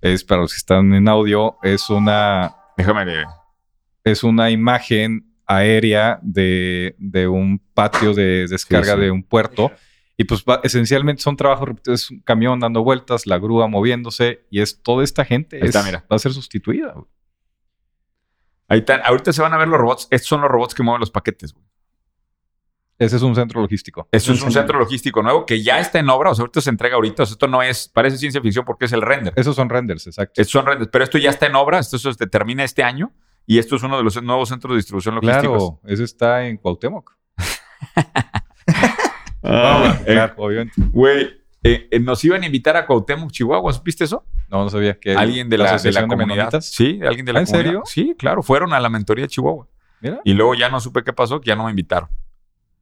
[0.00, 3.26] Es para los que están en audio, es una, Déjame ver.
[4.04, 9.00] es una imagen aérea de, de un patio de descarga Sí, sí.
[9.04, 9.70] de un puerto.
[10.18, 14.60] Y pues va- esencialmente son trabajos es un camión dando vueltas, la grúa moviéndose y
[14.62, 16.04] es toda esta gente Ahí está, es- mira.
[16.10, 16.92] va a ser sustituida.
[16.92, 17.06] güey.
[18.68, 19.00] Ahí están.
[19.04, 20.08] Ahorita se van a ver los robots.
[20.10, 21.65] Estos son los robots que mueven los paquetes, güey.
[22.98, 24.08] Ese es un centro logístico.
[24.10, 26.30] Esto es un centro logístico nuevo que ya está en obra.
[26.30, 27.24] O sea, ahorita se entrega ahorita.
[27.24, 29.34] O sea, esto no es, parece ciencia ficción porque es el render.
[29.36, 30.40] Esos son renders, exacto.
[30.40, 30.90] Estos son renders.
[30.90, 31.78] Pero esto ya está en obra.
[31.78, 33.12] Esto se termina este año.
[33.44, 35.42] Y esto es uno de los nuevos centros de distribución logísticos.
[35.44, 37.16] Claro, ese está en Cuauhtémoc.
[39.48, 40.74] Ah, eh, claro, obviamente.
[40.90, 43.72] Güey, eh, eh, nos iban a invitar a Cuauhtémoc, Chihuahua.
[43.72, 44.24] ¿Supiste eso?
[44.48, 46.60] No, no sabía que alguien de la, de la comunidad.
[46.62, 47.64] Sí, alguien de la ¿Ah, en comunidad.
[47.64, 47.82] serio?
[47.84, 48.42] Sí, claro.
[48.42, 49.68] Fueron a la mentoría de Chihuahua.
[50.00, 50.20] Mira.
[50.24, 52.08] Y luego ya no supe qué pasó, que ya no me invitaron.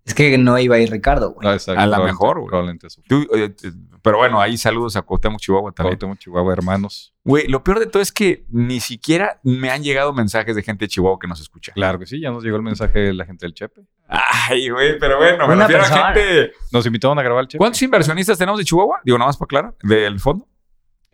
[0.05, 1.47] Es que no iba a ir Ricardo, güey.
[1.49, 2.49] No, exacto, A la mejor, güey.
[2.49, 3.01] Probablemente eso.
[3.09, 5.93] Tú, eh, t- pero bueno, ahí saludos a Cuauhtémoc, Chihuahua también.
[5.99, 7.15] Cuauhtémoc, Chihuahua, hermanos.
[7.25, 10.85] Güey, lo peor de todo es que ni siquiera me han llegado mensajes de gente
[10.85, 11.73] de Chihuahua que nos escucha.
[11.73, 13.81] Claro que sí, ya nos llegó el mensaje de la gente del Chepe.
[14.07, 16.53] Ay, güey, pero bueno, me refiero a gente.
[16.71, 17.59] Nos invitaron a grabar el Chepe.
[17.59, 19.01] ¿Cuántos inversionistas tenemos de Chihuahua?
[19.05, 20.47] Digo, nada más para aclarar, del fondo.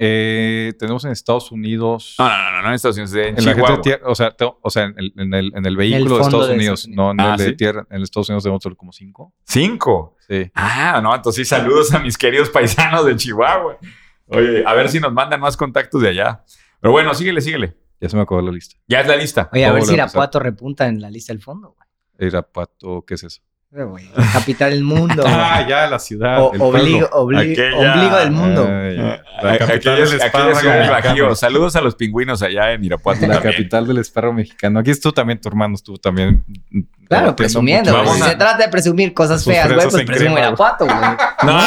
[0.03, 2.15] Eh, tenemos en Estados Unidos.
[2.19, 3.77] No, no, no, no, no en Estados Unidos, en, en la gente Chihuahua.
[3.77, 6.23] de tierra, o sea, te- o sea, en el, en el, en el vehículo de
[6.23, 7.57] Estados de Unidos, no en Ah, el de ¿sí?
[7.57, 7.87] tierra.
[7.91, 9.35] En Estados Unidos tenemos solo como cinco.
[9.45, 10.17] Cinco.
[10.27, 10.51] Sí.
[10.55, 13.77] Ah, no, entonces sí, saludos a mis queridos paisanos de Chihuahua.
[14.29, 16.45] Oye, a ver si nos mandan más contactos de allá.
[16.81, 17.77] Pero bueno, síguele, síguele.
[18.01, 18.77] Ya se me acabó la lista.
[18.89, 19.51] Ya es la lista.
[19.53, 19.93] Oye, a ¿Cómo ver si?
[19.95, 22.27] Irapuato repunta en la lista del fondo, güey.
[22.29, 23.43] Irapuato, ¿qué es eso?
[23.73, 23.87] Eh,
[24.33, 25.23] Capital del mundo.
[25.27, 26.43] Ah, ya, la ciudad.
[26.43, 28.65] O- el obligo, obli- Aquella- ombligo del mundo.
[28.67, 29.23] Ya.
[29.43, 30.91] La Aquella- capital aquella del.
[30.91, 31.35] Bajío.
[31.37, 33.21] Saludos a los pingüinos allá en Irapuato.
[33.29, 33.53] La también.
[33.55, 34.81] capital del espárrago mexicano.
[34.81, 36.45] Aquí estuvo también tu hermano, estuvo también.
[37.09, 38.05] Claro, presumiendo.
[38.15, 40.97] Si se trata de presumir cosas feas, güey, pues presumo crema, Irapuato, güey.
[41.45, 41.61] No.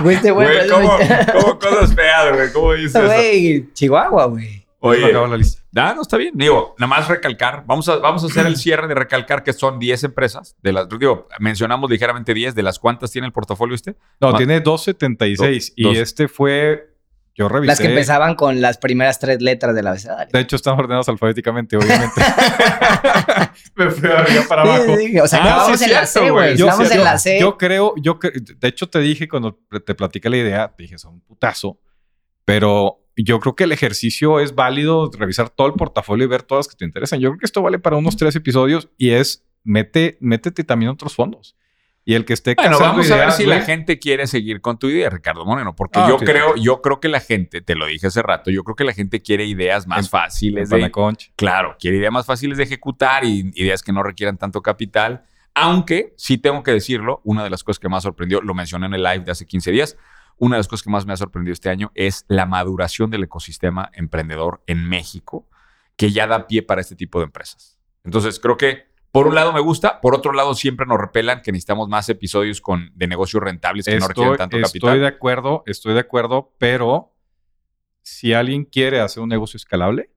[0.00, 0.98] Güey, este güey ¿cómo,
[1.40, 2.52] cómo cosas feas, güey?
[2.52, 3.02] ¿Cómo dices?
[3.04, 4.61] Güey, Chihuahua, güey.
[4.84, 5.62] Oye, acabó la lista.
[5.76, 6.32] Ah, no está bien.
[6.36, 7.64] Digo, nada más recalcar.
[7.66, 10.56] Vamos a, vamos a hacer el cierre de recalcar que son 10 empresas.
[10.62, 12.54] De las, digo, mencionamos ligeramente 10.
[12.54, 13.96] ¿De las cuántas tiene el portafolio este?
[14.20, 15.68] No, tiene 276.
[15.68, 15.96] Do- y dos.
[15.98, 16.88] este fue.
[17.34, 17.68] Yo revisé.
[17.68, 20.28] Las que empezaban con las primeras tres letras del abecedario.
[20.30, 22.20] De hecho, están ordenados alfabéticamente, obviamente.
[23.74, 24.96] Me fui de arriba para Sí, abajo.
[24.98, 26.56] sí, O sea, Ah, sí en la C, güey.
[26.58, 27.38] Yo, Estamos yo- en la C.
[27.40, 30.98] yo creo, yo cre- de hecho te dije cuando te platiqué la idea, te dije,
[30.98, 31.78] son un putazo,
[32.44, 36.66] pero yo creo que el ejercicio es válido, revisar todo el portafolio y ver todas
[36.66, 37.20] las que te interesan.
[37.20, 40.92] Yo creo que esto vale para unos tres episodios y es, mete, métete también a
[40.92, 41.56] otros fondos.
[42.04, 44.88] Y el que esté Bueno, vamos a ver si la gente quiere seguir con tu
[44.88, 46.62] idea, Ricardo Moreno, porque Ah, yo sí, creo, sí.
[46.64, 49.22] yo creo que la gente, te lo dije hace rato, yo creo que la gente
[49.22, 51.30] quiere ideas más En- fáciles en de, Panaconch.
[51.36, 55.22] claro, quiere ideas más fáciles de ejecutar y ideas que no requieran tanto capital.
[55.54, 58.94] Aunque sí tengo que decirlo, una de las cosas que más sorprendió, lo mencioné en
[58.94, 59.96] el live de hace 15 días,
[60.42, 63.22] una de las cosas que más me ha sorprendido este año es la maduración del
[63.22, 65.48] ecosistema emprendedor en México,
[65.94, 67.78] que ya da pie para este tipo de empresas.
[68.02, 71.52] Entonces, creo que por un lado me gusta, por otro lado siempre nos repelan que
[71.52, 75.00] necesitamos más episodios con, de negocios rentables que no requieren Estoy, tanto estoy capital.
[75.00, 77.14] de acuerdo, estoy de acuerdo, pero
[78.02, 80.10] si alguien quiere hacer un negocio escalable,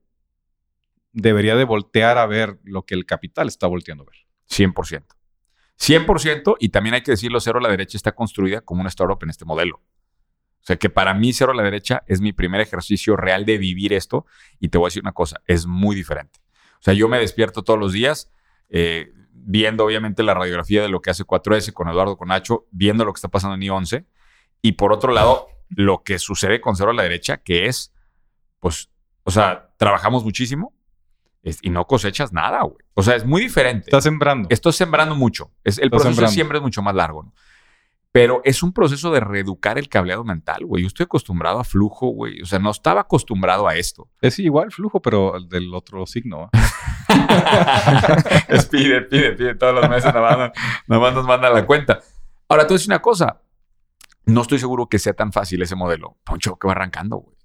[1.12, 4.26] debería de voltear a ver lo que el capital está volteando a ver.
[4.50, 5.04] 100%.
[5.78, 9.22] 100% y también hay que decirlo, Cero a la derecha está construida como una startup
[9.22, 9.80] en este modelo.
[10.66, 13.56] O sea que para mí Cero a la derecha es mi primer ejercicio real de
[13.56, 14.26] vivir esto
[14.58, 16.40] y te voy a decir una cosa, es muy diferente.
[16.80, 18.32] O sea, yo me despierto todos los días
[18.68, 23.12] eh, viendo obviamente la radiografía de lo que hace 4S con Eduardo Conacho, viendo lo
[23.12, 24.06] que está pasando en I11
[24.60, 27.94] y por otro lado lo que sucede con Cero a la derecha, que es,
[28.58, 28.90] pues,
[29.22, 30.74] o sea, trabajamos muchísimo
[31.62, 32.84] y no cosechas nada, güey.
[32.94, 33.84] O sea, es muy diferente.
[33.86, 34.48] Está sembrando.
[34.50, 35.52] Estoy sembrando mucho.
[35.62, 37.34] Es, el Estás proceso siembra es mucho más largo, ¿no?
[38.16, 40.84] Pero es un proceso de reeducar el cableado mental, güey.
[40.84, 42.40] Yo estoy acostumbrado a flujo, güey.
[42.40, 44.08] O sea, no estaba acostumbrado a esto.
[44.22, 46.48] Es igual flujo, pero del otro signo.
[48.48, 50.52] es pide, pide, pide todos los meses, nada más,
[50.86, 52.00] nada más nos manda la cuenta.
[52.48, 53.42] Ahora, te voy a decir una cosa.
[54.24, 56.16] No estoy seguro que sea tan fácil ese modelo.
[56.24, 57.36] Poncho, que va arrancando, güey.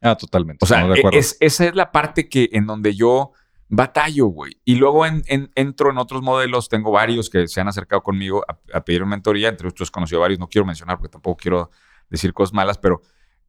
[0.00, 0.64] Ah, totalmente.
[0.64, 1.18] O sea, estamos de acuerdo.
[1.18, 3.32] es, esa es la parte que en donde yo
[3.68, 4.60] batallo, güey.
[4.64, 6.68] Y luego en- en- entro en otros modelos.
[6.68, 9.48] Tengo varios que se han acercado conmigo a, a pedir mentoría.
[9.48, 10.38] Entre otros, conocido varios.
[10.38, 11.70] No quiero mencionar porque tampoco quiero
[12.08, 13.02] decir cosas malas, pero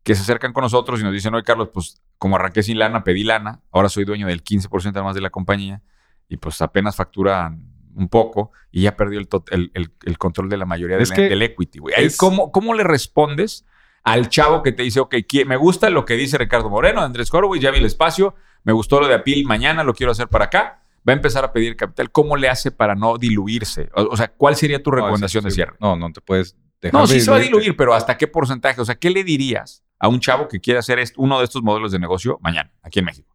[0.03, 3.03] que se acercan con nosotros y nos dicen, oye, Carlos, pues como arranqué sin lana,
[3.03, 3.61] pedí lana.
[3.72, 5.82] Ahora soy dueño del 15% además de la compañía.
[6.30, 7.63] Y pues apenas facturan
[7.95, 11.05] un poco y ya perdió el, tot- el, el- el control de la mayoría del,
[11.41, 11.95] equity, güey.
[12.18, 13.65] ¿cómo, ¿Cómo le respondes
[14.03, 15.15] al chavo que te dice, ok,
[15.45, 18.36] me gusta lo que dice Ricardo Moreno, Andrés Horowitz, ya vi el espacio,
[18.68, 21.53] me gustó lo de Apil, mañana lo quiero hacer para acá, va a empezar a
[21.53, 22.11] pedir capital.
[22.11, 23.89] ¿Cómo le hace para no diluirse?
[23.95, 25.78] O, o sea, ¿cuál sería tu No, recomendación de cierre?
[25.80, 26.99] No, no te puedes dejar.
[26.99, 28.82] No, sí se va a diluir, pero ¿hasta qué porcentaje?
[28.82, 31.93] O sea, ¿qué le dirías a un chavo que quiere hacer uno de estos modelos
[31.93, 33.34] de negocio mañana, aquí en México?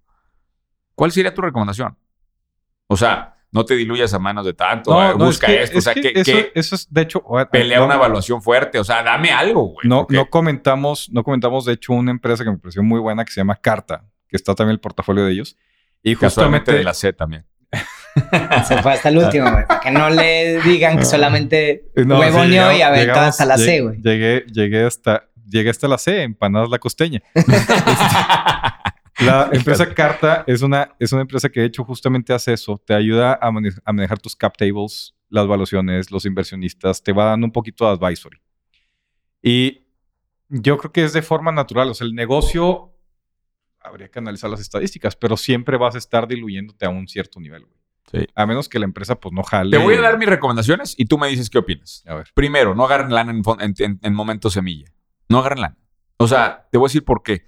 [0.95, 1.97] ¿Cuál sería tu recomendación?
[2.89, 5.62] O sea, no te diluyas a manos de tanto, No, eh, no, busca es que-
[5.64, 8.43] esto, o sea, que que, eso, que eso es, de hecho, pelea no- una evaluación
[8.43, 9.89] fuerte, o sea, dame algo, güey.
[9.89, 13.33] No, no comentamos, no comentamos, de hecho, una empresa que me pareció muy buena que
[13.33, 15.57] se llama Carta, que está también el portafolio de ellos.
[16.03, 17.47] Y justamente de la C también.
[18.66, 19.66] Se fue hasta el último, güey.
[19.66, 23.45] Para que no le digan que solamente No, sí, huevoneó llegamos- y aventó llegamos- hasta
[23.47, 24.01] la C, güey.
[24.03, 27.22] Llegué, llegué hasta, llegué hasta la C, empanadas la costeña.
[29.20, 32.80] La empresa Carta es una, es una empresa que de hecho justamente hace eso.
[32.85, 37.03] Te ayuda a, mane- a manejar tus cap tables, las valuaciones, los inversionistas.
[37.03, 38.39] Te va dando un poquito de advisory.
[39.43, 39.83] Y
[40.49, 41.91] yo creo que es de forma natural.
[41.91, 42.91] O sea, el negocio
[43.85, 47.64] habría que analizar las estadísticas, pero siempre vas a estar diluyéndote a un cierto nivel.
[47.64, 47.76] güey.
[48.11, 48.26] Sí.
[48.35, 49.76] A menos que la empresa pues no jale.
[49.76, 52.03] Te voy a dar mis recomendaciones y tú me dices qué opinas.
[52.07, 52.30] A ver.
[52.35, 54.93] Primero, no agarren lana en, fon- en, en- en momento semilla.
[55.28, 55.78] No agarren lana.
[56.18, 57.45] O sea, te voy a decir por qué.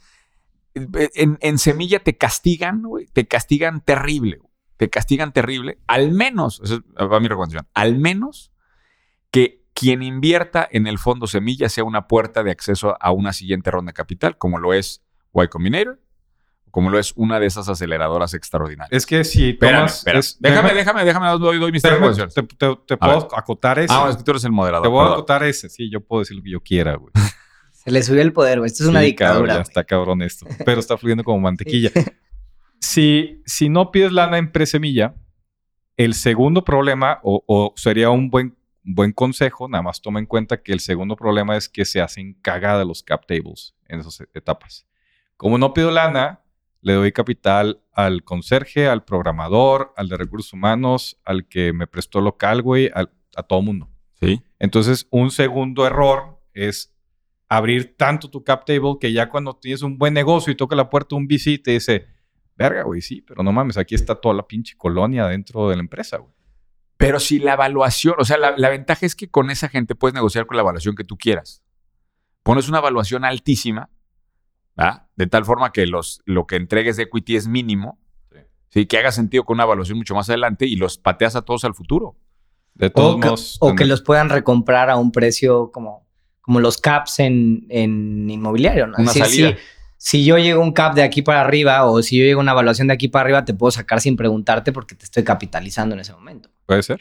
[0.75, 3.07] En, en semilla te castigan, güey.
[3.07, 4.37] Te castigan terrible.
[4.39, 4.51] güey.
[4.77, 5.79] Te castigan terrible.
[5.87, 6.81] Al menos, esa es
[7.13, 8.51] va mi recomendación, al menos
[9.31, 13.71] que quien invierta en el fondo semilla sea una puerta de acceso a una siguiente
[13.71, 15.03] ronda de capital, como lo es
[15.35, 16.01] Y Combinator,
[16.75, 18.91] como lo es una de esas aceleradoras extraordinarias.
[18.93, 19.99] Es que si tomas...
[19.99, 20.19] espérame.
[20.19, 23.29] es- déjame, déjame, déjame, doy, doy mis tres déjame- te, te- te A puedo ver.
[23.37, 23.95] acotar ese.
[23.95, 24.83] Ah, es que tú eres el moderador.
[24.83, 25.19] te voy a perdón.
[25.19, 25.69] acotar ese.
[25.69, 27.13] Sí, yo puedo decir lo que yo quiera, güey.
[27.73, 28.67] Se le subió el poder, güey.
[28.67, 29.55] Esto es una cabrón, dictadura.
[29.55, 30.47] ya está cabrón esto.
[30.67, 31.91] Pero está fluyendo como mantequilla.
[32.81, 35.15] si, si no pides lana en presemilla,
[35.97, 40.61] el segundo problema, o, o sería un buen, buen consejo, nada más toma en cuenta
[40.63, 44.87] que el segundo problema es que se hacen cagada los cap tables en esas etapas.
[45.37, 46.41] Como no pido lana,
[46.85, 52.21] le doy capital al conserje, al programador, al de recursos humanos, al que me prestó
[52.21, 53.89] local, güey, al- a todo mundo.
[54.21, 54.43] Sí.
[54.59, 56.95] Entonces, un segundo error es
[57.49, 60.91] abrir tanto tu cap table que ya cuando tienes un buen negocio y toca la
[60.91, 62.07] puerta un VC te dice,
[62.57, 65.81] verga, güey, sí, pero no mames, aquí está toda la pinche colonia dentro de la
[65.83, 66.33] empresa, güey.
[66.99, 70.15] Pero si la evaluación, o sea, la, la ventaja es que con esa gente puedes
[70.15, 71.63] negociar con la evaluación que tú quieras.
[72.43, 73.89] Pones una evaluación altísima,
[74.77, 75.07] ¿verdad?
[75.17, 77.99] de tal forma que los, lo que entregues de equity es mínimo,
[78.33, 78.39] Sí.
[78.81, 78.87] ¿sí?
[78.87, 81.75] que haga sentido con una evaluación mucho más adelante y los pateas a todos al
[81.75, 82.17] futuro.
[82.75, 83.57] De todos O, que, modos...
[83.61, 86.09] o que los puedan recomprar a un precio como,
[86.41, 88.89] como los caps en, en inmobiliario.
[88.89, 88.95] ¿no?
[88.99, 89.51] Una salida.
[89.51, 89.57] Si,
[89.97, 92.43] si yo llego a un cap de aquí para arriba o si yo llego a
[92.43, 95.95] una evaluación de aquí para arriba, te puedo sacar sin preguntarte porque te estoy capitalizando
[95.95, 96.51] en ese momento.
[96.67, 97.01] Puede ser.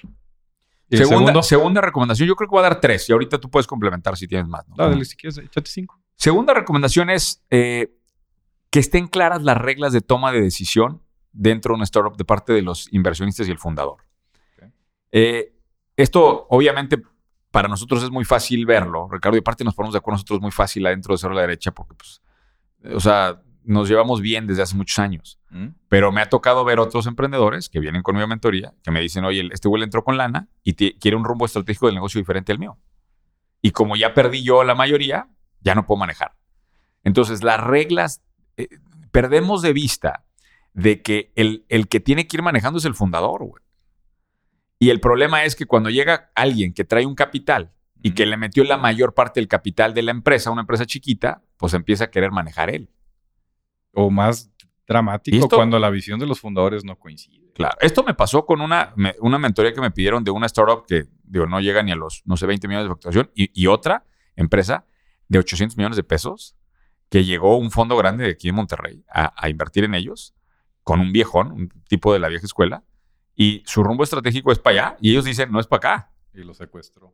[0.92, 4.16] Segunda, segunda recomendación, yo creo que voy a dar tres y ahorita tú puedes complementar
[4.16, 4.68] si tienes más.
[4.70, 4.76] ¿no?
[4.76, 6.00] Dale, si quieres, échate cinco.
[6.16, 7.96] Segunda recomendación es eh,
[8.70, 11.02] que estén claras las reglas de toma de decisión
[11.32, 13.98] dentro de una startup de parte de los inversionistas y el fundador.
[15.12, 15.54] Eh,
[15.96, 17.02] esto, obviamente,
[17.52, 20.52] para nosotros es muy fácil verlo, Ricardo, y aparte nos ponemos de acuerdo nosotros muy
[20.52, 22.22] fácil adentro de Cero a la Derecha, porque, pues,
[22.96, 25.40] o sea, nos llevamos bien desde hace muchos años.
[25.50, 25.68] ¿Mm?
[25.88, 29.24] Pero me ha tocado ver otros emprendedores que vienen conmigo a mentoría, que me dicen,
[29.24, 32.60] oye, este güey entró con lana y quiere un rumbo estratégico del negocio diferente al
[32.60, 32.78] mío.
[33.62, 35.30] Y como ya perdí yo la mayoría,
[35.64, 36.34] ya no puedo manejar.
[37.04, 38.24] Entonces, las reglas,
[38.58, 38.68] eh,
[39.12, 40.26] perdemos de vista
[40.74, 43.64] de que el, el que tiene que ir manejando es el fundador, güey.
[44.80, 48.36] Y el problema es que cuando llega alguien que trae un capital y que le
[48.38, 52.12] metió la mayor parte del capital de la empresa, una empresa chiquita, pues empieza a
[52.12, 52.90] querer manejar él.
[53.94, 54.52] O más
[54.88, 57.52] dramático cuando la visión de los fundadores no coincide.
[57.54, 57.78] Claro.
[57.80, 61.06] Esto me pasó con una, me- una mentoría que me pidieron de una startup que,
[61.24, 64.06] digo, no llega ni a los, no sé, 20 millones de facturación y, y otra
[64.36, 64.86] empresa
[65.34, 66.56] de 800 millones de pesos
[67.10, 70.34] que llegó un fondo grande de aquí en Monterrey a, a invertir en ellos
[70.84, 72.84] con un viejón, un tipo de la vieja escuela,
[73.36, 76.12] y su rumbo estratégico es para allá y ellos dicen, no es para acá.
[76.34, 77.14] Y lo secuestró.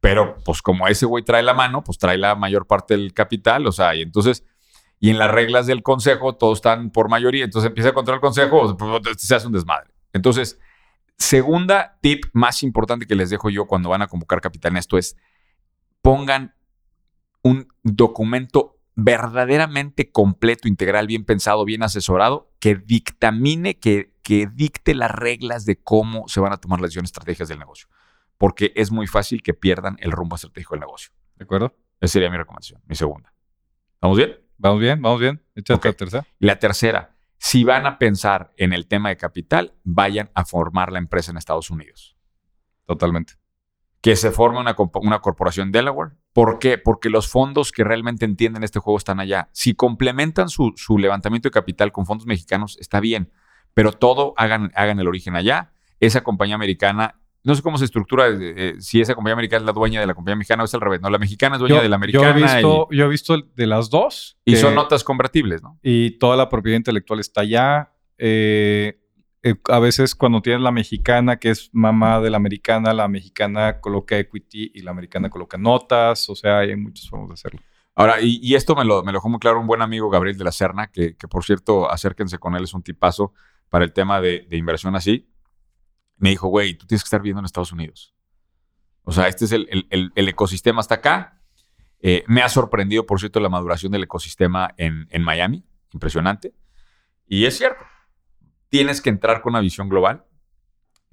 [0.00, 3.66] Pero pues como ese güey trae la mano, pues trae la mayor parte del capital,
[3.66, 4.44] o sea, y entonces,
[5.00, 8.22] y en las reglas del consejo todos están por mayoría, entonces empieza a controlar el
[8.22, 9.90] consejo, pues, se hace un desmadre.
[10.12, 10.58] Entonces,
[11.16, 14.96] segunda tip más importante que les dejo yo cuando van a convocar capital en esto
[14.96, 15.16] es
[16.00, 16.54] pongan
[17.48, 25.10] un documento verdaderamente completo, integral, bien pensado, bien asesorado, que dictamine, que, que dicte las
[25.10, 27.88] reglas de cómo se van a tomar las decisiones estratégicas del negocio
[28.38, 31.12] porque es muy fácil que pierdan el rumbo estratégico del negocio.
[31.36, 31.76] ¿De acuerdo?
[32.00, 33.34] Esa sería mi recomendación, mi segunda.
[34.00, 34.38] ¿Vamos bien?
[34.56, 35.44] Vamos bien, vamos bien.
[35.56, 35.84] Échate Ok.
[35.84, 36.26] la tercera.
[36.38, 40.92] Y la tercera, si van a pensar en el tema de capital, vayan a formar
[40.92, 42.16] la empresa en Estados Unidos.
[42.86, 43.34] Totalmente.
[44.00, 46.12] Que se forme una, una corporación Delaware.
[46.44, 46.78] ¿Por qué?
[46.78, 49.48] Porque los fondos que realmente entienden este juego están allá.
[49.52, 53.32] Si complementan su, su levantamiento de capital con fondos mexicanos, está bien.
[53.74, 55.72] Pero todo hagan, hagan el origen allá.
[56.00, 59.66] Esa compañía americana, no sé cómo se estructura, eh, eh, si esa compañía americana es
[59.66, 61.00] la dueña de la compañía mexicana o es al revés.
[61.00, 62.30] No, la mexicana es dueña Yo, de la yo americana.
[62.30, 64.38] he visto, y- yo he visto de las dos.
[64.44, 65.78] Y que- son notas convertibles, ¿no?
[65.82, 67.92] Y toda la propiedad intelectual está allá.
[68.16, 69.00] Eh,
[69.50, 73.80] eh, a veces cuando tienes la mexicana, que es mamá de la americana, la mexicana
[73.80, 76.28] coloca equity y la americana coloca notas.
[76.30, 77.60] O sea, hay muchas formas de hacerlo.
[77.94, 80.38] Ahora, y, y esto me lo, me lo dejó muy claro un buen amigo, Gabriel
[80.38, 83.32] de la Serna, que, que por cierto, acérquense con él, es un tipazo
[83.68, 85.28] para el tema de, de inversión así.
[86.16, 88.14] Me dijo, güey, tú tienes que estar viendo en Estados Unidos.
[89.02, 91.40] O sea, este es el, el- el- ecosistema hasta acá.
[92.00, 95.64] Eh, me ha sorprendido, por cierto, la maduración del ecosistema en, en Miami.
[95.92, 96.54] Impresionante.
[97.26, 97.84] Y es cierto.
[98.68, 100.24] Tienes que entrar con una visión global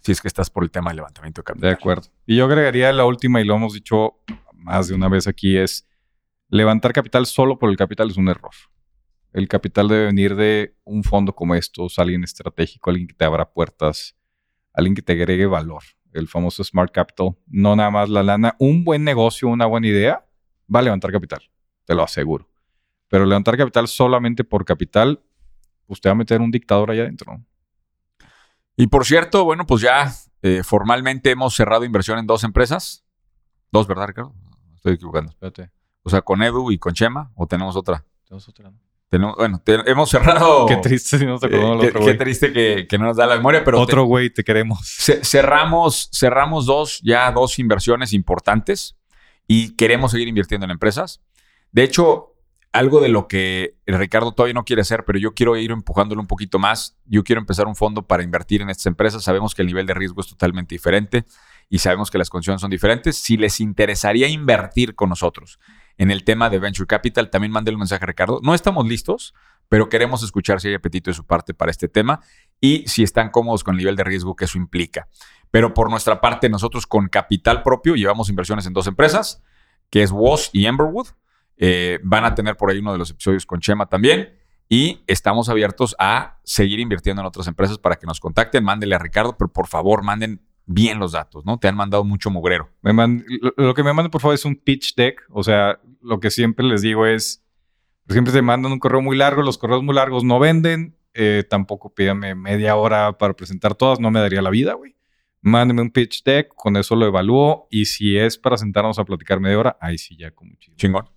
[0.05, 1.69] si es que estás por el tema del levantamiento de capital.
[1.69, 2.09] De acuerdo.
[2.27, 4.19] Y yo agregaría la última, y lo hemos dicho
[4.53, 5.87] más de una vez aquí, es
[6.47, 8.53] levantar capital solo por el capital es un error.
[9.33, 13.51] El capital debe venir de un fondo como estos, alguien estratégico, alguien que te abra
[13.51, 14.15] puertas,
[14.73, 15.81] alguien que te agregue valor.
[16.13, 17.35] El famoso Smart Capital.
[17.47, 18.55] No nada más la lana.
[18.59, 20.25] Un buen negocio, una buena idea,
[20.73, 21.41] va a levantar capital.
[21.83, 22.49] Te lo aseguro.
[23.09, 25.24] Pero levantar capital solamente por capital,
[25.87, 27.41] usted va a meter un dictador allá adentro.
[28.77, 33.05] Y por cierto, bueno, pues ya eh, formalmente hemos cerrado inversión en dos empresas.
[33.71, 34.33] Dos, ¿verdad, Ricardo?
[34.75, 35.31] Estoy equivocando.
[35.31, 35.71] Espérate.
[36.03, 38.05] O sea, con Edu y con Chema, o tenemos otra.
[38.25, 38.79] tenemos otra, ¿no?
[39.09, 40.65] Tenemos, bueno, te- hemos cerrado.
[40.67, 43.17] Qué triste si no se eh, acordó del qué, qué triste que, que no nos
[43.17, 44.79] da la memoria, pero te- Otro güey, te queremos.
[44.83, 48.97] ce- cerramos, cerramos dos, ya dos inversiones importantes
[49.47, 51.21] y queremos seguir invirtiendo en empresas.
[51.71, 52.34] De hecho,
[52.75, 56.27] algo de lo que Ricardo todavía no quiere hacer, pero yo quiero ir empujándolo un
[56.27, 56.97] poquito más.
[57.05, 59.23] Yo quiero empezar un fondo para invertir en estas empresas.
[59.23, 61.23] Sabemos que el nivel de riesgo es totalmente diferente
[61.69, 63.15] y sabemos que las condiciones son diferentes.
[63.15, 65.57] Si les interesaría invertir con nosotros
[65.97, 68.41] en el tema de Venture Capital, también mándenle un mensaje a Ricardo.
[68.43, 69.33] No estamos listos,
[69.69, 72.19] pero queremos escuchar si hay apetito de su parte para este tema
[72.59, 75.07] y si están cómodos con el nivel de riesgo que eso implica.
[75.49, 79.41] Pero por nuestra parte, nosotros con capital propio llevamos inversiones en dos empresas,
[79.89, 81.07] que es Wash y Emberwood.
[81.57, 84.33] Eh, van a tener por ahí uno de los episodios con Chema también.
[84.67, 88.63] Y estamos abiertos a seguir invirtiendo en otras empresas para que nos contacten.
[88.63, 91.59] Mándenle a Ricardo, pero por favor manden bien los datos, ¿no?
[91.59, 92.71] Te han mandado mucho mugrero.
[92.81, 95.21] Me man- lo, lo que me mandan, por favor, es un pitch deck.
[95.29, 97.43] O sea, lo que siempre les digo es,
[98.09, 101.93] siempre se mandan un correo muy largo, los correos muy largos no venden, eh, tampoco
[101.93, 104.95] pídame media hora para presentar todas, no me daría la vida, güey.
[105.41, 109.39] Mándenme un pitch deck, con eso lo evalúo y si es para sentarnos a platicar
[109.39, 110.77] media hora, ahí sí ya con muchísimo.
[110.77, 111.14] Chingón.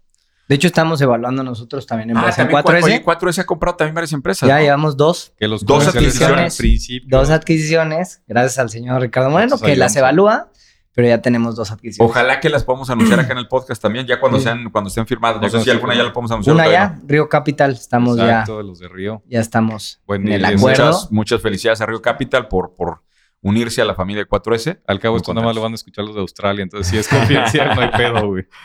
[0.48, 2.84] De hecho, estamos evaluando nosotros también Ah, empresa en también 4S.
[2.84, 4.48] Oye, 4S ha comprado también varias empresas.
[4.48, 4.62] ya ¿no?
[4.62, 5.34] llevamos dos.
[5.38, 6.58] Que los Dos adquisiciones.
[7.06, 10.50] Dos adquisiciones, gracias al señor Ricardo Moreno, Entonces, que las evalúa,
[10.94, 12.10] pero ya tenemos dos adquisiciones.
[12.10, 14.44] Ojalá que las podamos anunciar acá en el podcast también, ya cuando Sí.
[14.44, 15.36] sean, cuando estén firmadas.
[15.36, 16.54] No Ya sé si alguna ya la podemos anunciar.
[16.54, 17.02] Una ya, no.
[17.06, 19.22] Río Capital, estamos Exacto, ya, de los de Río.
[19.28, 20.86] ya estamos en el acuerdo.
[20.86, 23.02] Muchas, muchas felicidades a Río Capital por, por
[23.42, 24.80] unirse a la familia de 4S.
[24.86, 27.06] Al cabo, esto nada más lo van a escuchar los de Australia, entonces si es
[27.06, 28.46] confidencial, no hay pedo, güey.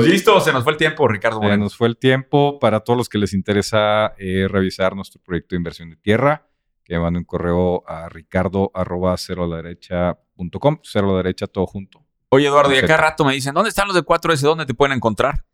[0.00, 2.58] Pues listo, se nos fue el tiempo, Ricardo Se nos fue el tiempo.
[2.58, 6.46] Para todos los que les interesa eh, revisar nuestro proyecto de inversión de tierra,
[6.84, 11.12] que manden un correo a ricardo arroba cero a la derecha punto com, cero a
[11.12, 12.04] la derecha todo junto.
[12.30, 13.02] Oye, Eduardo, y acá Perfecto.
[13.10, 14.40] rato me dicen, ¿dónde están los de 4S?
[14.40, 15.44] ¿Dónde te pueden encontrar?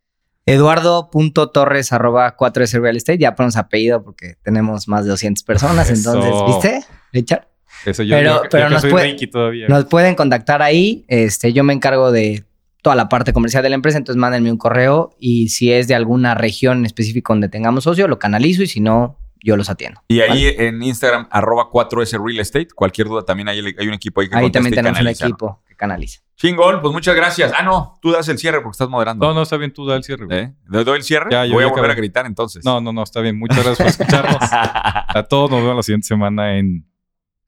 [0.46, 6.10] Eduardo.torres arroba 4S Real Estate, ya ponemos apellido porque tenemos más de 200 personas, Eso.
[6.12, 7.48] entonces, ¿viste, Richard?
[7.84, 9.68] Eso yo, Pero- yo- pero yo que nos soy puede- Reiki todavía.
[9.68, 12.44] Nos pueden contactar ahí, este, yo me encargo de
[12.82, 15.94] toda la parte comercial de la empresa, entonces mándenme un correo y si es de
[15.94, 20.02] alguna región específica donde tengamos socio, lo canalizo y si no, yo los atiendo.
[20.08, 22.68] Y ahí en Instagram, arroba 4S Real Estate.
[22.74, 25.24] Cualquier duda también hay, hay un equipo ahí que Ahí contesta también tenemos un canaliza,
[25.24, 25.28] ¿no?
[25.28, 26.20] equipo que canaliza.
[26.36, 27.52] Chingón, pues muchas gracias.
[27.56, 29.26] Ah, no, tú das el cierre porque estás moderando.
[29.26, 30.26] No, no, está bien, tú da el cierre.
[30.26, 30.38] güey.
[30.38, 30.54] ¿Eh?
[30.68, 31.28] ¿Le doy el cierre?
[31.30, 32.64] Ya, yo Voy a volver a gritar entonces.
[32.64, 33.38] No, no, no, está bien.
[33.38, 34.38] Muchas gracias por escucharnos.
[34.42, 36.86] a todos nos vemos la siguiente semana en.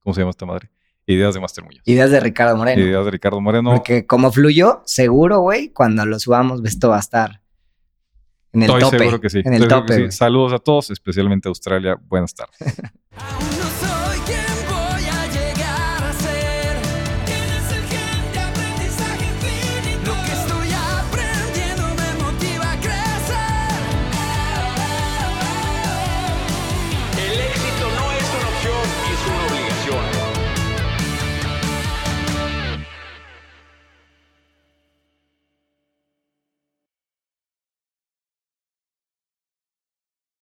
[0.01, 0.71] ¿Cómo se llama esta madre?
[1.07, 1.83] Ideas de Master Muñoz.
[1.85, 2.81] Ideas de Ricardo Moreno.
[2.83, 3.71] Ideas de Ricardo Moreno.
[3.75, 7.41] Porque como fluyó, seguro, güey, cuando lo subamos, esto va a estar
[8.53, 8.99] en el Estoy tope.
[8.99, 9.41] seguro que sí.
[9.45, 9.97] En el Estoy tope.
[10.11, 10.13] sí.
[10.17, 11.99] Saludos a todos, especialmente a Australia.
[12.09, 12.57] Buenas tardes.